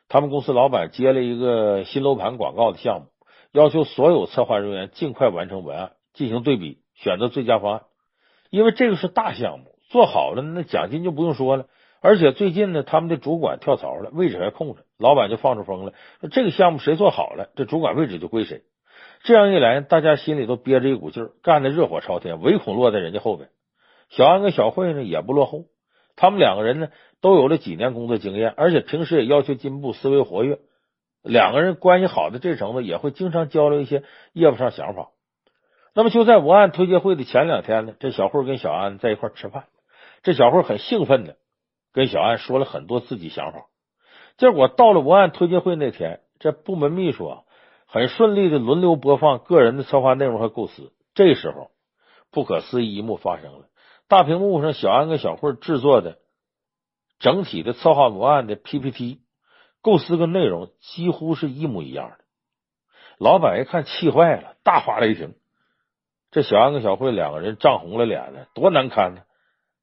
[0.09, 3.07] 他们公司老板接了一个新楼盘广告的项目，
[3.53, 7.83] 要求所有策划人员尽快完成文案，进行对比，选择最佳方案。
[8.51, 11.67] 因为这个是大项目，做好了那奖金就不用说了。
[12.01, 15.93] 而且最近呢，他们的主管跳槽了，位置还空着，老板就放出风了，
[16.33, 18.63] 这个项目谁做好了，这主管位置就归谁。
[19.23, 23.51] 这样一来，大家心里都憋着一股劲儿，干得热火朝天，唯恐落在人家后边。
[24.09, 25.67] 小安跟小慧呢也不落后，
[26.21, 26.89] 他们两个人呢
[27.23, 30.59] 都有了几年工作经验，而且平时也要求进步，思维活跃。
[31.23, 34.03] 两个人关系好的这程度，也会经常交流一些
[34.35, 35.09] 业务上想法。
[35.95, 39.65] 那么就在文案推介会的前两天呢，这小慧跟小安在一块吃饭，
[40.23, 41.37] 这小慧很兴奋的。
[41.95, 43.65] 跟小安说了很多自己想法，
[44.37, 47.39] 结果到了文案推介会那天，这部门秘书啊
[47.87, 50.93] 很顺利的轮流播放个人的策划内容和构思。
[51.15, 51.71] 这时候，
[52.31, 53.67] 不可思议一幕发生了：
[54.11, 56.19] 大屏幕上，小安跟小慧制作的
[57.21, 59.21] 整体的策划文案的 PPT
[59.83, 62.17] 构思跟内容几乎是一模一样的。
[63.19, 65.35] 老板一看气坏了，大发雷霆。
[66.33, 69.21] 这小安跟小慧两个人涨红了脸了，多难堪呢！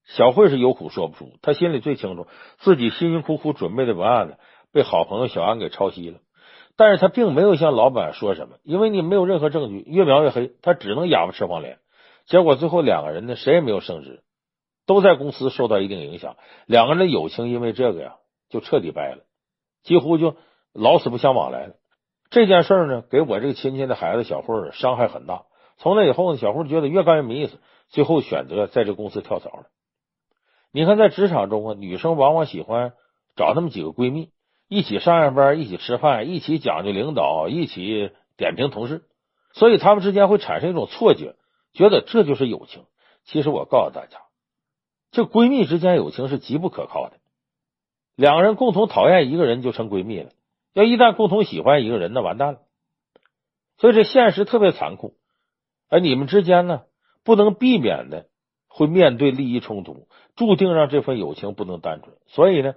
[0.04, 2.26] 小慧是有苦说不出，她心里最清楚，
[2.58, 4.34] 自己辛辛苦苦准备的文案呢，
[4.74, 6.18] 被好朋友小安给抄袭了。
[6.76, 11.78] 但是她并没有向老板说什么，因为你没有任何证据，越描越黑，她只能哑巴吃黄连。
[12.28, 14.22] 结果最后两个人呢，谁也没有升职，
[14.86, 16.36] 都在公司受到一定影响。
[16.66, 18.16] 两个人的友情因为这个呀，
[18.50, 19.24] 就彻底掰了，
[19.82, 20.36] 几乎就
[20.74, 21.76] 老死不相往来了。
[22.28, 25.46] 这件事呢，给我这个亲戚的孩子小慧伤害很大。
[25.78, 29.68] 从那以后呢，小慧觉得越干越没意思，最后选择在这公司跳槽了。
[30.70, 32.92] 你看，在职场中啊，女生往往喜欢
[33.36, 34.28] 找那么几个闺蜜，
[34.68, 39.02] 一起上下班，一起吃饭，一起讲究领导，一起点评同事，
[39.54, 41.36] 所以他们之间会产生一种错觉，
[41.78, 42.86] 觉得这就是友情。
[43.22, 44.22] 其实我告诉大家，
[45.12, 47.18] 这闺蜜之间友情是极不可靠的。
[48.16, 50.30] 两个人共同讨厌一个人就成闺蜜了，
[50.72, 52.60] 要一旦共同喜欢一个人，那完蛋了。
[53.76, 55.14] 所以这现实特别残酷，
[55.88, 56.82] 而你们之间呢，
[57.22, 58.26] 不能避免的。
[58.70, 62.14] 会面对利益冲突，注定让这份友情不能单纯。
[62.26, 62.74] 所以呢，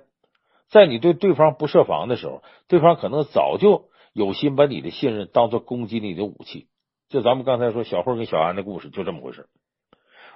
[0.69, 6.69] 在你对对方不设防的时候，对方可能早就有心把你的信任当做攻击你的武器。
[7.11, 9.49] 就咱们刚才说小慧跟小安的故事，就这么回事。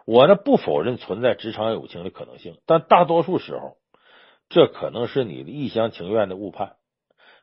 [0.05, 3.77] 我呢，不否认存在职场友情的可能性，但大多数时候，
[4.49, 6.75] 这可能是你的一厢情愿的误判。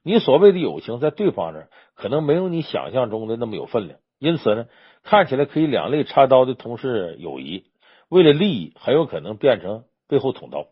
[0.03, 4.01] 你所谓的友情，在对方那儿可能没有你想象中的那么有分量。
[4.18, 4.66] 因此呢，
[5.03, 7.64] 看起来可以两肋插刀的同事友谊。
[8.11, 10.66] 为了利益，很有可能变成背后捅刀，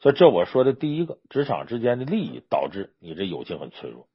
[0.00, 4.06] 所以这我说的第一个，职场之间的利益导致你这友情很脆弱。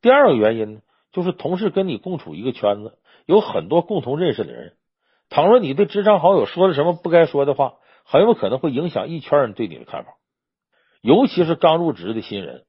[0.00, 0.80] 第二个原因呢，
[1.12, 4.74] 就是同事跟你共处一个圈子，有很多共同认识的人。
[5.28, 10.14] 倘若你对职场好友说了什么不该说的话，很有可能会影响一圈人对你的看法。
[11.00, 12.64] 尤其是刚入职的新人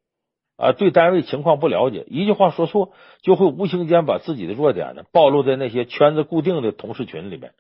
[0.58, 2.92] 啊，对单位情况不了解，一句话说错，
[3.22, 7.54] 就会无形间把自己的弱点呢暴露在那些圈子固定的同事群里面。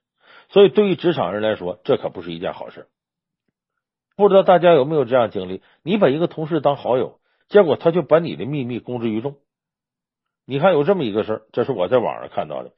[0.49, 2.87] 所以，对于职场人来说，这可不是一件好事。
[4.15, 5.61] 不知道大家有没有这样经历？
[5.83, 7.19] 你把一个同事当好友，
[7.49, 9.35] 结果他就把你的秘密公之于众。
[10.45, 12.71] 你看，有这么一个事儿，这是我在网上看到的。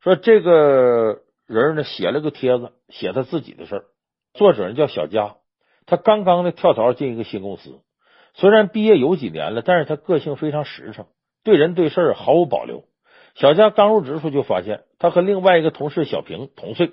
[0.00, 3.84] 说这个人呢，写了个帖子，写他自己的事儿。
[4.34, 5.36] 作者呢叫小佳，
[5.86, 7.80] 他刚刚呢跳槽进一个新公司，
[8.34, 11.06] 虽然毕业有几年了，但是他个性非常实诚，
[11.44, 12.84] 对人对事毫无保留。
[13.34, 16.92] 小佳刚入职时候就发现，他和另外一个同事小平同岁。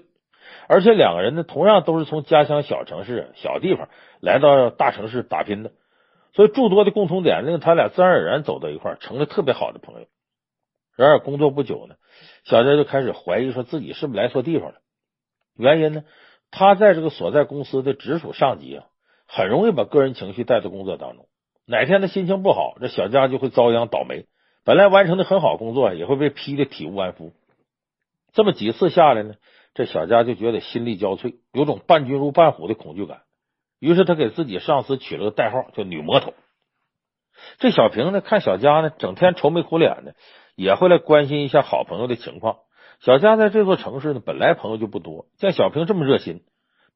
[0.68, 5.72] 而且两个人呢，同样都是从家乡小城市、小地方来到大城市打拼的，
[6.34, 10.06] 所以诸多的共同点令他俩自然而然走到一块儿，成了特别好的朋友。
[11.00, 11.96] 然而工作不久呢，
[12.44, 14.80] 小佳就开始怀疑说自己是不是来错地方了。
[15.56, 16.04] 原因呢，
[16.52, 18.86] 他在这个所在公司的直属上级啊，
[19.26, 21.30] 很容易把个人情绪带到工作当中。
[21.66, 24.26] 哪天他心情不好，这小佳就会遭殃倒霉。
[24.66, 27.32] 本来完成的很好工作，也会被批的体无完肤。
[28.34, 29.36] 这么几次下来呢，
[29.74, 33.22] 这小佳就觉得心力交瘁，有种伴君如伴虎的恐惧感。
[33.80, 36.34] 于是他给自己上司取了个代号，叫“女魔头”。
[37.60, 40.14] 这小平呢，看小佳呢，整天愁眉苦脸的，
[40.60, 42.58] 也会来关心一下好朋友的情况。
[43.00, 46.44] 小佳在这座城市呢，本来朋友就不多，见小平这么热心，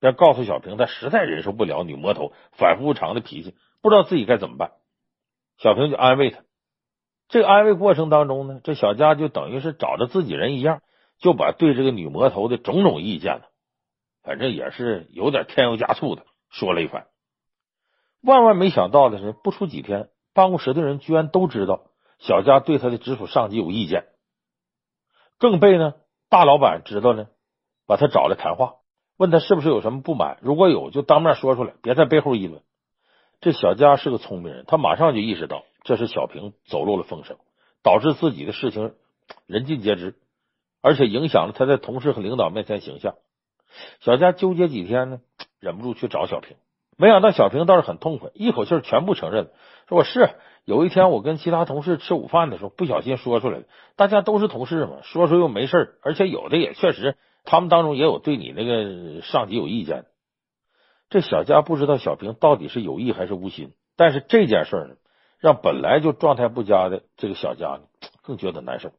[0.02, 3.56] 便告诉小平，他实在忍受不了女魔头反复无常的脾气。
[3.82, 4.72] 不知道自己该怎么办，
[5.58, 6.42] 小平就安慰他。
[7.30, 10.82] 这个安慰过程当中呢，这小佳就等于是找着自己人一样，
[11.18, 13.44] 就把对这个女魔头的种种意见呢，
[14.24, 17.08] 反正也是有点添油加醋的说了一番。
[18.22, 21.86] 万万没想到的是，不出几天，办公室的人居然都知道
[22.20, 24.06] 小佳对他的直属上级有意见，
[25.38, 25.96] 更被呢
[26.30, 27.28] 大老板知道呢，
[27.86, 28.76] 把他找来谈话，
[29.18, 32.64] 问他是不是有什么不满，如果有就当面说出来，别在背后议论。
[33.42, 37.38] 这小佳是个聪明人，他马上就意识到这是小平走漏了风声，
[37.82, 38.96] 导致自己的事情
[39.46, 40.16] 人尽皆知，
[40.82, 43.16] 而且影响了他在同事和领导面前形象。
[44.00, 45.20] 小佳纠结几天呢，
[45.60, 46.56] 忍不住去找小平，
[46.98, 49.50] 没想到小平倒是很痛快，一口气全部承认了，
[49.90, 50.30] 说我是
[50.66, 53.64] 有一天我跟其他同事吃午饭的时候不小心说出来了，
[53.96, 60.06] 大家都是同事嘛，说说又没事，而且有的也确实，他们当中也有对你那个上级有意见。
[61.10, 64.96] 这小佳不知道小平到底是有意还是无心，但是这件事呢，
[65.40, 67.82] 让本来就状态不佳的这个小佳呢，
[68.22, 68.92] 更觉得难受。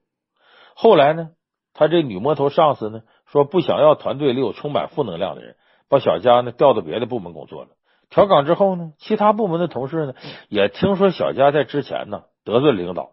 [0.74, 1.30] 后来呢，
[1.72, 5.56] 他这女魔头上司呢，说不想要团队里有充满负能量的人，
[5.88, 7.68] 把小佳呢调到别的部门工作了。
[8.14, 10.14] 调岗之后呢，其他部门的同事呢，
[10.48, 13.10] 也听说小佳在之前呢得罪领导，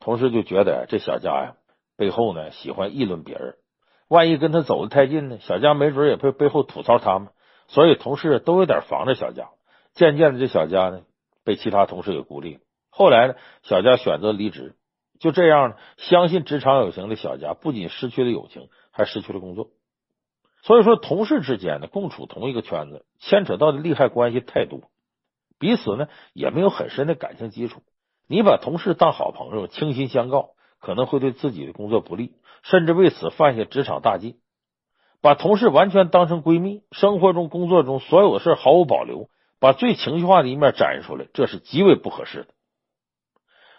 [0.00, 1.56] 同事就觉得这小佳呀
[1.98, 3.56] 背后呢喜欢议论别人，
[4.08, 7.28] 万一跟他走得太近呢，小佳没准也会背后吐槽他们。
[7.66, 9.50] 所以同事都有点防着小佳，
[9.92, 11.02] 渐渐的这小佳呢
[11.44, 12.60] 被其他同事给孤立了。
[12.88, 13.34] 后来呢，
[13.64, 14.76] 小佳选择离职，
[15.20, 19.68] 就这样呢，相信职场有情的小佳不仅失去了友情，还失去了工作。
[20.62, 24.80] 所以说，同事之间呢共处同一个圈子，牵扯到的利害关系太多，
[25.58, 27.82] 彼此呢也没有很深的感情基础。
[28.26, 30.50] 你把同事当好朋友，倾心相告，
[30.80, 32.32] 可能会对自己的工作不利，
[32.62, 34.36] 甚至为此犯下职场大忌。
[35.20, 39.28] 把同事完全当成闺蜜，生活中、工作中所有的事毫无保留，
[39.60, 42.48] 把最情绪化的一面展示出来，这是极为不合适的。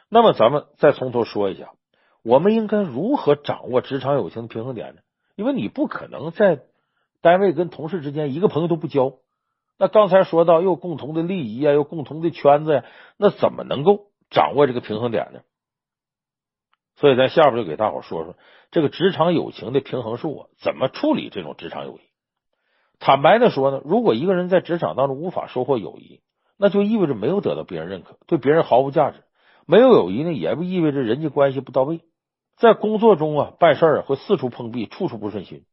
[0.09, 1.71] 那么，咱们再从头说一下，
[2.23, 5.01] 我们应该如何掌握职场友情的平衡点呢？
[5.35, 6.63] 因为你不可能在
[7.21, 9.13] 单位跟同事之间一个朋友都不交。
[9.77, 12.85] 那刚才说到，又共同的利益啊，又共同的圈子呀，
[13.17, 15.41] 那怎么能够掌握这个平衡点呢？
[16.97, 18.35] 所以，咱下边就给大伙说说
[18.71, 22.01] 这个职场友情的平衡术啊，怎么处理这种职场友谊？
[22.99, 26.19] 坦白的说呢，如果一个人在职场当中无法收获友谊，
[26.57, 29.23] 那就意味着没有得到别人认可，对别人毫无价值。
[29.65, 32.01] 没有友谊呢，也不意味着人际关系不到位。
[32.57, 35.63] 在工作中啊，办事儿会四处碰壁，处处不顺心。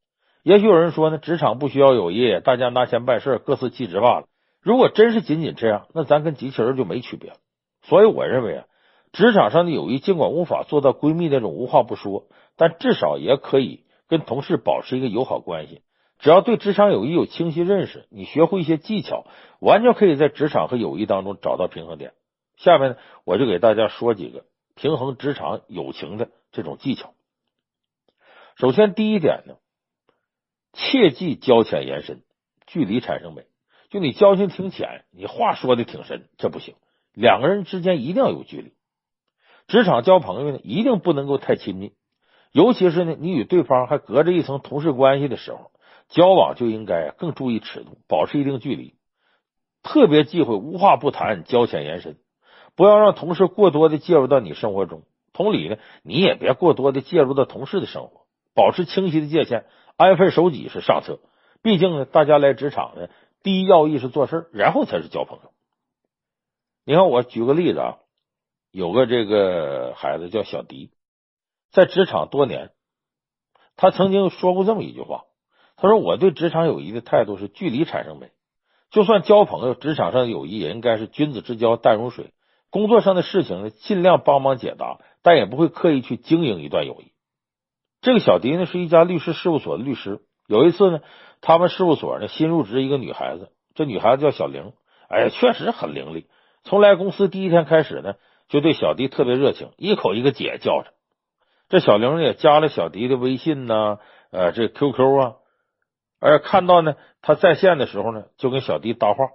[0.47, 4.29] 也许有人说呢，职场不需要友谊，大家拿钱办事儿，各司其职罢了。
[4.61, 7.37] 如果真是仅仅这样，那咱跟机器人就没区别了。
[7.83, 8.65] 所以，我认为啊。
[9.11, 15.83] 职场上的友谊，尽管无法做到闺蜜那种无话不说，但至少也可以跟同事保持一个友好关系。
[16.21, 19.27] 只要对职场友谊有清晰认识，你学会一些技巧，
[19.59, 22.13] 完全可以在职场和友谊当中找到平衡点。
[22.57, 24.45] 下面呢，我就给大家说几个
[24.77, 27.15] 平衡职场友情的这种技巧。
[28.55, 29.55] 首先，第一点呢，
[30.77, 32.23] 切忌交浅言深，
[32.67, 33.47] 距离产生美。
[33.89, 36.75] 就你交情挺浅，你话说的挺深，这不行。
[37.15, 38.73] 两个人之间一定要有距离。
[39.69, 41.93] 职场交朋友呢，一定不能够太亲密，
[42.53, 45.71] 尤其是呢，你与对方还隔着一层同事关系的时候，
[46.09, 48.95] 交往就应该更注意尺度，保持一定距离。
[49.83, 52.17] 特别忌讳无话不谈、交浅言深，
[52.75, 55.05] 不要让同事过多的介入到你生活中。
[55.33, 59.65] 同理呢，你也别过多的介入到同事的生活，保持清晰的界限，
[59.97, 61.21] 安分守己是上策。
[61.63, 63.09] 毕竟呢，大家来职场呢，
[63.43, 65.51] 第一要义是做事，然后才是交朋友。
[66.85, 67.99] 你看，我举个例子啊。
[68.73, 70.91] 有个这个孩子叫小迪，
[71.71, 72.73] 在职场多年，
[73.75, 75.25] 他曾经说过这么一句话
[75.79, 78.33] ：“他说我对职场友谊的态度是距离产生美，
[78.91, 82.35] 就算交朋友，职场上的友谊也应该是君子之交淡如水。
[82.69, 87.13] 工作上的事情呢，尽量帮忙解答，但也不会刻意去经营一段友谊。”
[88.01, 90.21] 这个小迪呢，是一家律师事务所的律师。
[90.47, 91.01] 有一次呢，
[91.41, 94.73] 他们事务所呢新入职一个女孩子，这女孩子叫小玲，
[95.09, 96.27] 哎呀，确实很伶俐。
[96.63, 98.15] 从来公司第一天开始呢，
[98.49, 100.93] 就对小迪特别热情，一口一个姐叫着。
[101.69, 103.99] 这小玲也加了小迪的微信呢，
[104.31, 105.35] 呃，这 QQ 啊，
[106.21, 109.31] 而看到呢他在线的时候呢，就跟小迪搭话，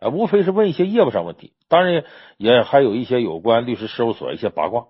[0.00, 2.04] 呃，无非是问一些业务上问题，当然
[2.36, 4.88] 也还有一些有关律师事务所一些八卦。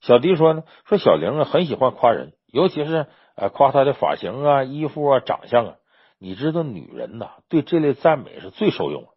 [0.00, 5.74] 小迪说呢，说小玲啊很喜欢夸人，尤其是呃夸她的发型啊、衣服啊、长相啊。
[6.20, 9.08] 你知道女人呐，对这类赞美是最受用的。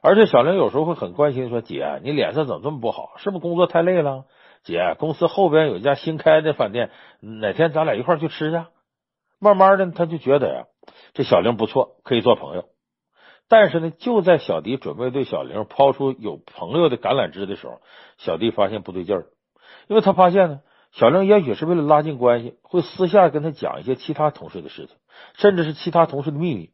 [0.00, 3.12] 而且小玲有时候会很关心说：“姐，你脸色怎么这么不好？
[3.18, 4.24] 是不是工作太累了？”
[4.64, 8.64] 姐，公司后边有一家新开的饭店，哪天咱俩一块去吃去？
[9.40, 10.64] 慢慢的，他就觉得呀，
[11.14, 12.64] 这小玲不错，可以做朋友。
[13.48, 17.80] 但是呢，就在小迪准备对小玲抛出有朋友的橄榄枝的时候，
[18.18, 19.26] 小迪发现不对劲儿。
[19.88, 20.60] 因为他发现呢，
[20.92, 24.96] 小玲也许是为了拉近关系，会私下跟他讲一些其他同事的事情，
[25.34, 26.70] 甚至是其他同事的秘密。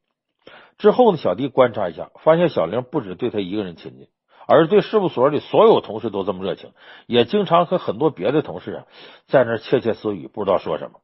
[0.77, 4.09] 之后呢，小迪观察一下，发现小玲不止对他一个人亲近，
[4.47, 6.73] 而对事务所里所有同事都这么热情，
[7.07, 8.87] 也经常和很多别的同事啊
[9.27, 10.99] 在那窃窃私语，不知道说什么。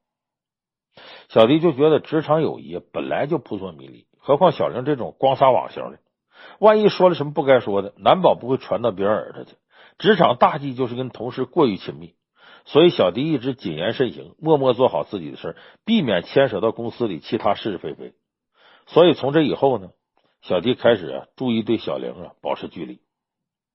[1.28, 6.00] 小迪就觉得职场友谊本来就扑朔迷离，何况小玲这种光撒网型的，
[6.58, 9.54] 万一说了什么不该说的，难保不会传到别人耳朵去。
[10.00, 12.14] 职场大忌就是跟同事过于亲密，
[12.64, 18.14] 所以小迪一直谨言慎行，默默做好自己的事儿，避免牵扯到公司里其他是是非非。
[18.86, 19.90] 所以从这以后呢，
[20.40, 23.00] 小迪开始啊注意对小玲啊保持距离。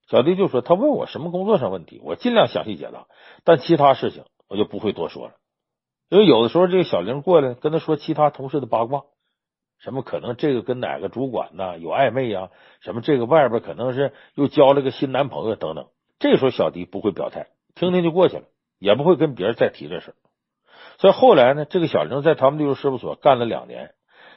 [0.08, 3.06] 小迪就说：“他问我什么工作上问题，我尽量详细解答，
[3.44, 5.34] 但其他事情我就不会多说了。
[6.10, 9.04] 因为有的时候这个小玲过来跟他说其他同事的八卦，
[9.78, 12.50] 什么可能这个跟哪个主管呐有暧昧呀，
[12.82, 15.88] 什么这个外边可能是又交了个新男朋友等等。”
[16.20, 18.44] 这时候小迪不会表态，听听就过去了，
[18.80, 20.16] 也不会跟别人再提这事儿。
[20.98, 23.92] 所以后来呢，这个小玲在他们律师事务所干了两年。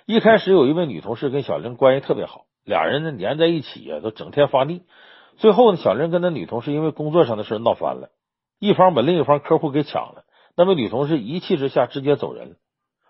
[0.06, 4.82] 一开始有一位女同事跟小玲关系特别好，俩人呢粘在一起呀，都整天发腻。
[5.36, 8.08] 最后呢，小玲跟那女同事因为工作上的事闹翻了，
[8.58, 10.24] 一方把另一方客户给抢了，
[10.56, 12.56] 那位女同事一气之下直接走人了。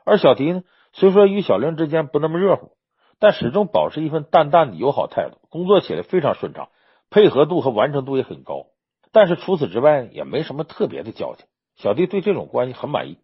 [0.05, 0.63] 而小迪呢，
[0.93, 2.73] 虽说与小玲之间不那么热乎，
[3.19, 6.69] 但始终保持一份淡淡的友好态度，工作起来非常顺畅。
[7.11, 8.67] 配合度和完成度也很高，
[9.13, 11.47] 但是除此之外也没什么特别的交情。
[11.77, 13.19] 小弟对这种关系很满意。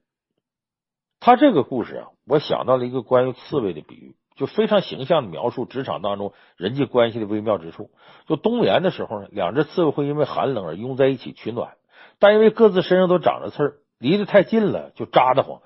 [1.21, 7.91] 他这个故事啊，我想到了一个关于刺猬的比喻，就非常形象的描述职场当中人际关系的微妙之处。
[8.27, 11.77] 就冬眠的时候呢，两只刺猬会因为寒冷而拥在一起取暖，
[12.19, 15.63] 但因为各自身上都长着刺儿，离得太近了就扎得慌，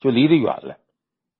[0.00, 0.78] 就离得远了。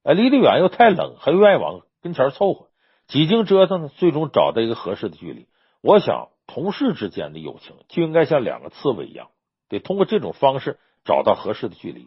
[0.03, 2.68] 哎，离得远又太冷，还愿意往跟前凑合。
[3.07, 5.47] 几经折腾呢，最终找到一个合适的距离。
[5.85, 9.30] 我想，同事之间的友情就应该像两个刺猬一样，
[9.68, 12.07] 得通过这种方式找到合适的距离。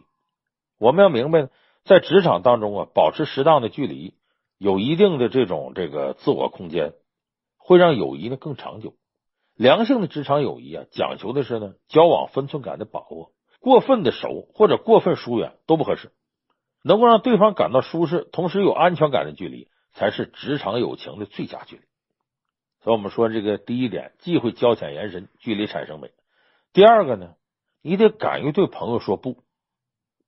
[0.78, 1.50] 我们要明白，
[1.84, 4.14] 在职场当中啊，保持适当的距离，
[4.56, 6.94] 有一定的这种这个自我空间，
[7.58, 8.94] 会让友谊呢更长久。
[9.54, 16.12] 良性的职场友谊啊，讲求的是呢交往分寸感的把握，过分的熟或者过分疏远都不合适，
[16.82, 21.82] 能够让对方感到舒适，同时有安全感的距离，才是职场友情的最佳距离。
[22.86, 26.12] 所以我们说，这个第一点，忌讳交浅言深，距离产生美。
[26.72, 27.34] 第二个呢，
[27.82, 29.42] 你得敢于对朋友说不，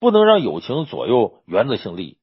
[0.01, 2.19] 不能让友情左右原则性利益。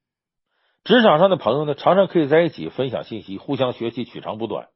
[0.84, 4.68] 职场上的朋友呢，常常可以在一起分享信息，互相学习，取长补短，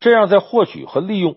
[0.00, 1.36] 这样在获取和利用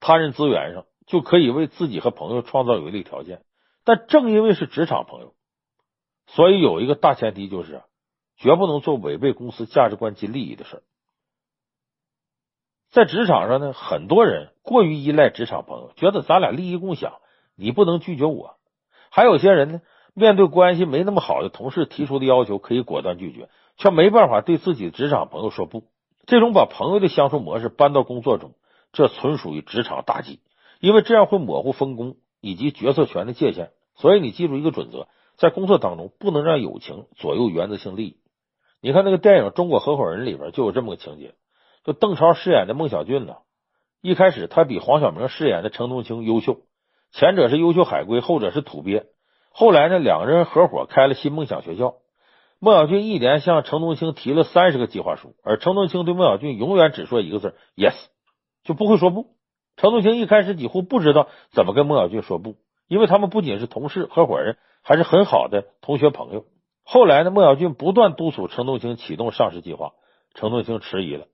[0.00, 3.42] 他人资源上，就可以为自己和朋友创造有利条件。
[3.84, 5.34] 但正因为是职场朋友，
[6.26, 7.82] 所以有一个大前提就是，
[8.38, 10.82] 绝不能做违背公司价值观及利益的事儿。
[12.90, 17.18] 在职场上呢，很多人过于依赖职场朋友，觉得咱俩利益共享，
[17.54, 18.56] 你不能拒绝我。
[19.10, 19.80] 还有些人呢，
[20.12, 25.84] 面对关系没那么好的同事提出的要求，可以果断拒绝，却没办法对自己的职场朋友说不。
[26.26, 28.54] 这种把朋友的相处模式搬到工作中，
[28.92, 30.40] 这纯属于职场大忌，
[30.80, 33.70] 因为这样会模糊分工以及决策权的界限。
[33.94, 38.16] 所以你记住一个准则，在工作当中不能让友情左右原则性利益。
[38.80, 41.34] 你看那个电影《中国合伙人》里边就有这么个情节。
[41.84, 43.36] 就邓超饰演的孟小俊呢，
[44.02, 46.58] 一开始他比黄晓明饰演的程冬青优秀，
[47.12, 49.06] 前者是优秀海归，后者是土鳖。
[49.52, 51.94] 后来呢，两个人合伙开了新梦想学校。
[52.62, 57.94] 孟小俊一连向程冬青提了三十个计划书，而程冬青对孟小俊永远只说一个字：yes，
[58.64, 59.28] 就不会说不。
[59.76, 62.56] 程冬青一开始几乎不知道怎么跟孟小俊说不，
[62.86, 66.44] 因为他们不仅是同事、合伙人，还是很好的同学朋友。
[66.84, 69.92] 后来呢，孟小俊不断督促程冬青启动上市计划，
[70.34, 71.26] 程冬青迟疑了。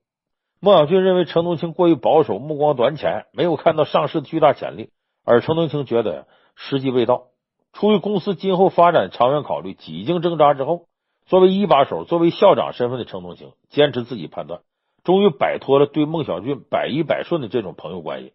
[0.67, 4.91] 孟小俊认为程东青过于保守，目光短浅，没有看到上市的巨大潜力。
[5.25, 7.29] 而程东青觉得时机未到，
[7.73, 10.87] 出于公司今后发展长远考虑，几经挣扎之后，
[11.27, 14.63] 作为一把手，作为校长身份的程东青，坚持自己判断，
[15.05, 18.33] 终于摆脱了对孟小俊百依百顺的这种朋友关系。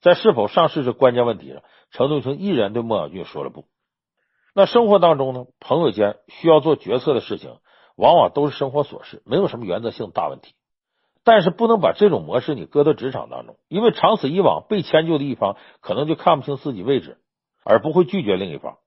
[0.00, 3.64] 在是否上市这关键问题上，程东青毅然对孟小俊说了不。
[4.54, 7.56] 那生活当中呢，朋友间需要做决策的事情，
[7.96, 10.54] 往往都是生活琐事，没有什么原则性大问题。
[11.26, 17.18] 但是不能把这种模式你搁到职场当中，因为长此以往，被迁就的一方可能就看不清自己位置，
[17.64, 18.78] 而不会拒绝另一方。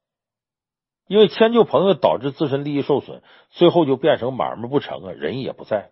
[1.06, 5.92] 因为迁就朋友导致自身利益受损，最后就变成买卖不成啊，人也不在。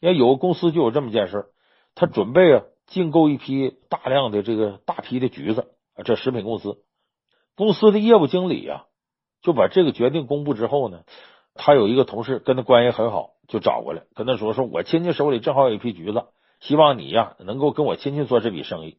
[0.00, 1.46] 你看有个公司就有这么件事，
[1.94, 6.82] 他准备啊进购一批大量的这个大批的橘子啊，这食品公司
[7.54, 8.86] 公司的业务经理啊
[9.40, 11.04] 就把这个决定公布之后呢，
[11.54, 13.37] 他有一个同事跟他关系很好。
[13.48, 16.26] 就找过来跟他说：“说我亲戚手里正好有一批橘子，
[16.60, 18.98] 希望你呀能够跟我亲戚做这笔生意。”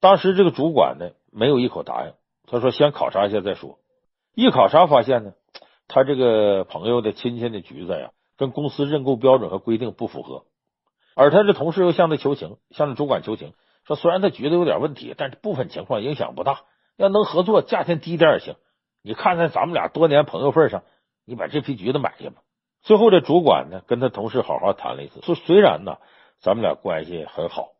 [0.00, 2.12] 当时这个主管呢没有一口答应，
[2.46, 3.78] 他说：“先考察一下再说。”
[4.34, 5.32] 一考察发现呢，
[5.86, 10.44] 他这个朋友的亲戚的橘子呀，跟公司认购标准和规定不符合。
[11.14, 13.54] 而他的同事又向他求情，向这主管求情，
[13.86, 16.62] 说：“虽然他橘子有点问题，但是部分情况影响不大，
[16.96, 18.56] 要能合作，价钱低点也行。
[19.00, 20.82] 你看在咱们俩多年朋友份上，
[21.24, 22.42] 你把这批橘子买下吧。”
[22.84, 25.96] 最后，这主管呢跟他同事好好谈了一次，说虽然呢
[26.38, 27.70] 咱们俩关系很好，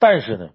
[0.00, 0.50] 但是呢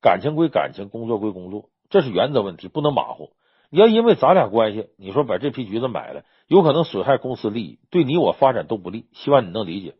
[0.00, 3.32] 感情归感情，工作归工作，这是原则问题，不能马虎。
[3.68, 9.06] 你要因为咱俩关系，你说把这批橘子买了，有可能损害公司利益，对你我发展都不利。
[9.12, 9.96] 希望你能理解。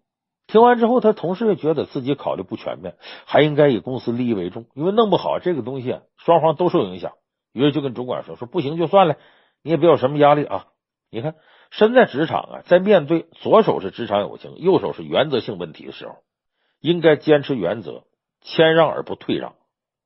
[0.47, 7.15] 听完之后，他同事也觉得自己考虑不全面，还应该以公司利益为重，因为弄不好这个东西双方都受影响。
[7.53, 9.17] 于是就跟主管说：“说不行就算了，
[9.65, 10.69] 你也别有什么压力啊。”
[11.11, 11.35] 你看。
[11.71, 16.17] 身在职场啊，在面对左手是职场友情，右手是原则性问题的时候，
[16.81, 18.05] 应该坚持原则，
[18.41, 19.55] 谦让而不退让，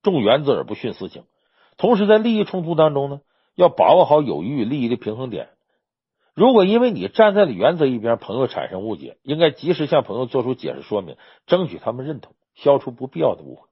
[0.03, 1.25] 重原则而不徇私情。
[1.77, 3.21] 同时，在利益冲突当中呢，
[3.55, 5.49] 要把握好友谊与利益的平衡点。
[6.35, 13.69] 如果因为你站在了原则一边，朋友产生误解，应该及时向朋友做出解释说明，争取他们认同，消除不必要的误会。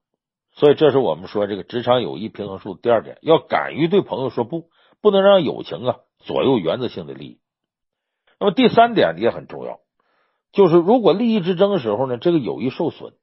[0.51, 4.69] 所以，这是我们说这个职场友谊平衡术第二点，要敢于对朋友说不，
[5.01, 7.39] 不能让友情啊左右原则性的利益。
[8.39, 9.79] 那么第三点也很重要，
[10.53, 13.13] 就是如果利益之争的时候呢，这个友谊受损，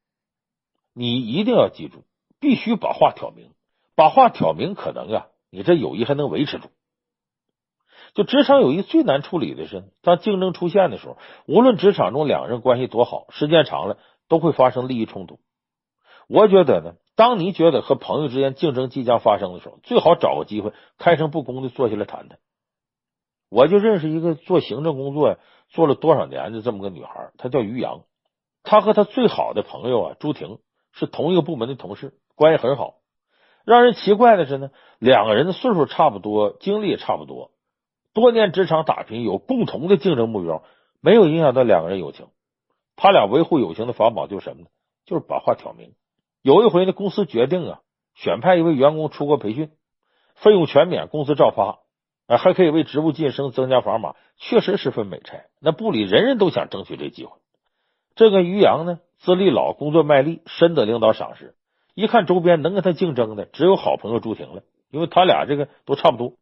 [0.93, 2.05] 你一定要记住，
[2.39, 3.51] 必须把话挑明，
[3.95, 6.69] 把话挑明，可能啊，你这友谊还能维持住。
[8.15, 13.99] 就职场友谊最难处理的是，当竞争出现的时候，无论职场中两个人关系多好，时间长了
[14.29, 15.41] 都会发生利益冲突。
[16.29, 22.39] 我觉得呢，当你觉得和朋友之间竞争即将发生的时候，最好找个机会开诚布公的坐下来谈谈。
[23.49, 25.39] 我就认识一个做行政工作
[25.69, 28.03] 做了多少年的这么个女孩，她叫于洋。
[28.63, 30.59] 她和她最好的朋友啊朱婷
[30.93, 32.97] 是同一个部门的同事，关系很好。
[33.65, 37.51] 让人奇怪的是呢，两个人的岁数差不多，经历也差不多，
[38.13, 40.63] 多年职场打拼，有共同的竞争目标，
[41.01, 42.27] 没有影响到两个人友情。
[42.95, 44.69] 他俩维护友情的法宝就是什么呢？
[45.05, 45.95] 就是把话挑明。
[46.43, 47.81] 有一回呢，公司决定啊，
[48.15, 49.71] 选派一位员工出国培训，
[50.35, 51.81] 费用全免，公司照发。
[52.27, 55.45] 啊，还可以为职务晋升增加砝码，确实十分美差。
[55.61, 57.39] 那部里人人都想争取这机会。
[58.17, 61.55] 这个于洋呢，资历老，工作卖力，深得领导赏识。
[61.95, 66.33] 一看周边能跟他竞争的，只有好朋友朱婷了，因为他俩这个都差不多。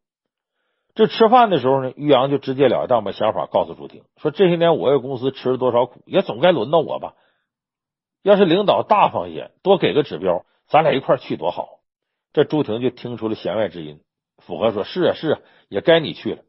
[0.94, 7.14] 这吃饭的时候呢，于洋就直截了当把想法告诉朱婷，说这些年我为公司吃了多少苦，也总该轮到我吧。
[8.22, 11.80] 要是领导大方些，多给个指标，咱俩一块去多好。
[12.32, 14.00] 这朱婷就听出了弦外之音。
[14.38, 15.40] 附和说：“是啊，是啊，
[15.74, 16.42] 也该你去了。”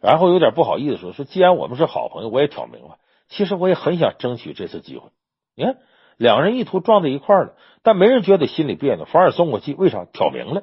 [0.00, 2.98] 然后有点不好意思说：“说既然我们是好朋友，我也挑明了，
[3.28, 5.10] 其实我也很想争取这次机会。
[5.54, 5.78] 你看，
[6.16, 9.74] 两人意图撞在一块了，但没人觉得心里别扭，反而松口气。
[9.74, 10.04] 为啥？
[10.12, 10.62] 挑明了。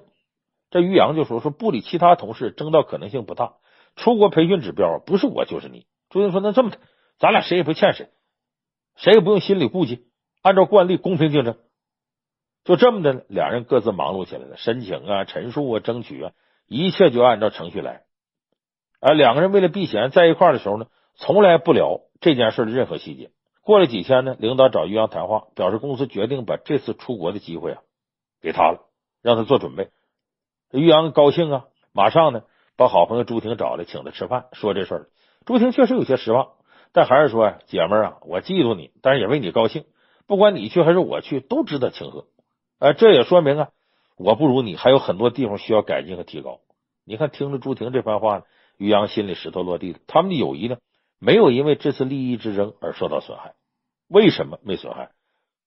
[0.69, 3.53] 这于洋就说：“说部里其他同事争到可能性不大，
[3.95, 6.77] 出国培训指标不是我就是你。”朱英说：“那这么的，
[7.19, 8.09] 咱俩谁也不欠谁，
[8.95, 10.07] 谁也不用心里顾忌，
[10.41, 11.57] 按照惯例公平竞争。”
[12.65, 16.31] 就这么的，两人各自忙碌起来了，申请啊、陈述啊、争取啊。
[16.73, 18.01] 一切就按照程序来，
[18.99, 23.29] 啊两个人为了避嫌，在一块儿的时候呢，从来不聊这件事的任何细节。
[23.61, 27.81] 过了几天呢，领导找于洋谈话，表示公司决定把这次出国的机会啊
[28.41, 28.89] 给他了，
[29.21, 29.91] 让他做准备。
[30.71, 32.41] 于洋高兴啊，马上呢
[32.75, 35.09] 把好朋友朱婷找来，请他吃饭，说这事儿。
[35.45, 36.53] 朱婷确实有些失望，
[36.91, 39.85] 但还是说呀：“姐们儿啊，我嫉妒你，但是也为你高兴。
[40.25, 42.25] 不管你去还是我去，都值得庆贺。”
[42.79, 43.69] 哎，这也说明啊。
[44.17, 46.59] 我不如你，还有很多地方需要改进和提高。
[47.05, 48.43] 你看，听着朱婷这番话，
[48.77, 49.99] 于洋心里石头落地了。
[50.07, 50.77] 他们的友谊呢，
[51.19, 53.53] 没有因为这次利益之争而受到损害。
[54.07, 55.11] 为什么没损害？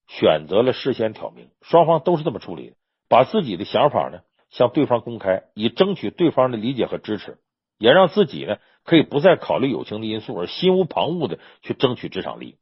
[0.06, 2.76] 选择了事先挑明，双方都是这么处理的，
[3.08, 4.20] 把自己的想法呢
[4.50, 7.38] 向对方公开，以争取对方的理解和支持，
[7.78, 12.56] 也让自己呢可以不再考虑友情的因素，而心无旁骛的去争取职场利益。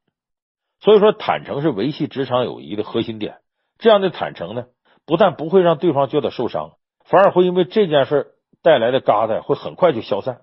[0.80, 3.38] 所以说，坦诚是维系职场友谊的核心点。
[3.78, 4.66] 这样的坦诚呢，
[5.06, 6.72] 不但不会让对方觉得受伤，
[7.04, 10.40] 反而会因为这件事带来的疙瘩会很快就消散。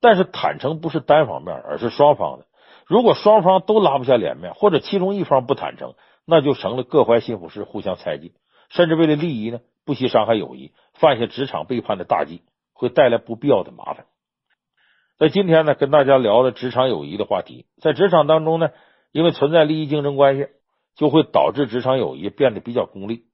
[0.00, 2.46] 但是坦诚不是单方面，而是双方的。
[2.86, 5.94] 如果双方都拉不下脸面，或者其中一方不坦诚，
[6.26, 8.32] 那就成了各怀心腹事，互相猜忌，
[8.70, 12.42] 甚至为了利益呢，不惜伤害友谊，犯下职场背叛的大忌，
[12.72, 14.06] 会带来不必要的麻烦。
[15.18, 18.70] 在今天呢，跟大家聊的职场友谊的话题，在职场当中呢，
[19.12, 20.48] 因为存在利益竞争关系，
[20.96, 23.24] 就会导致职场友谊变得比较功利。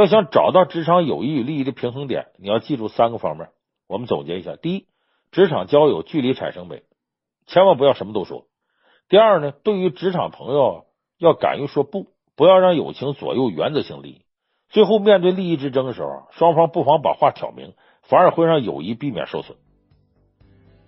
[0.00, 3.48] 要想找到职场友谊与利益的平衡点，你要记住三个方面。
[3.88, 4.86] 我们总结一下：第一，
[5.32, 6.82] 职场交友距离产生美，
[7.46, 8.44] 千万不要什么都说；
[9.08, 10.84] 第二呢，对于职场朋友
[11.18, 14.22] 要敢于说不，不要让友情左右原则性利益。
[14.68, 17.72] 最后，面对利益之争的时候，双方不妨把话挑明，
[18.02, 19.56] 反而会让友谊避免受损。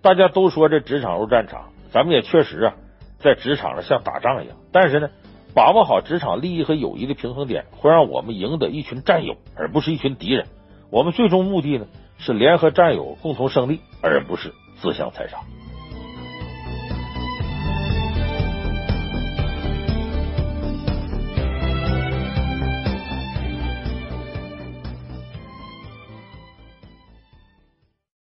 [0.01, 2.75] 大家都说这职场如战场，咱们也确实啊，
[3.19, 4.57] 在职场上像打仗一样。
[4.71, 5.09] 但是呢，
[5.53, 10.47] 把握好职场利益和友谊的平衡点，会让我们赢得一群战友，而不是一群敌人。
[10.89, 11.85] 我们最终目的呢，
[12.17, 15.37] 是联合战友共同胜利，而不是自相残杀。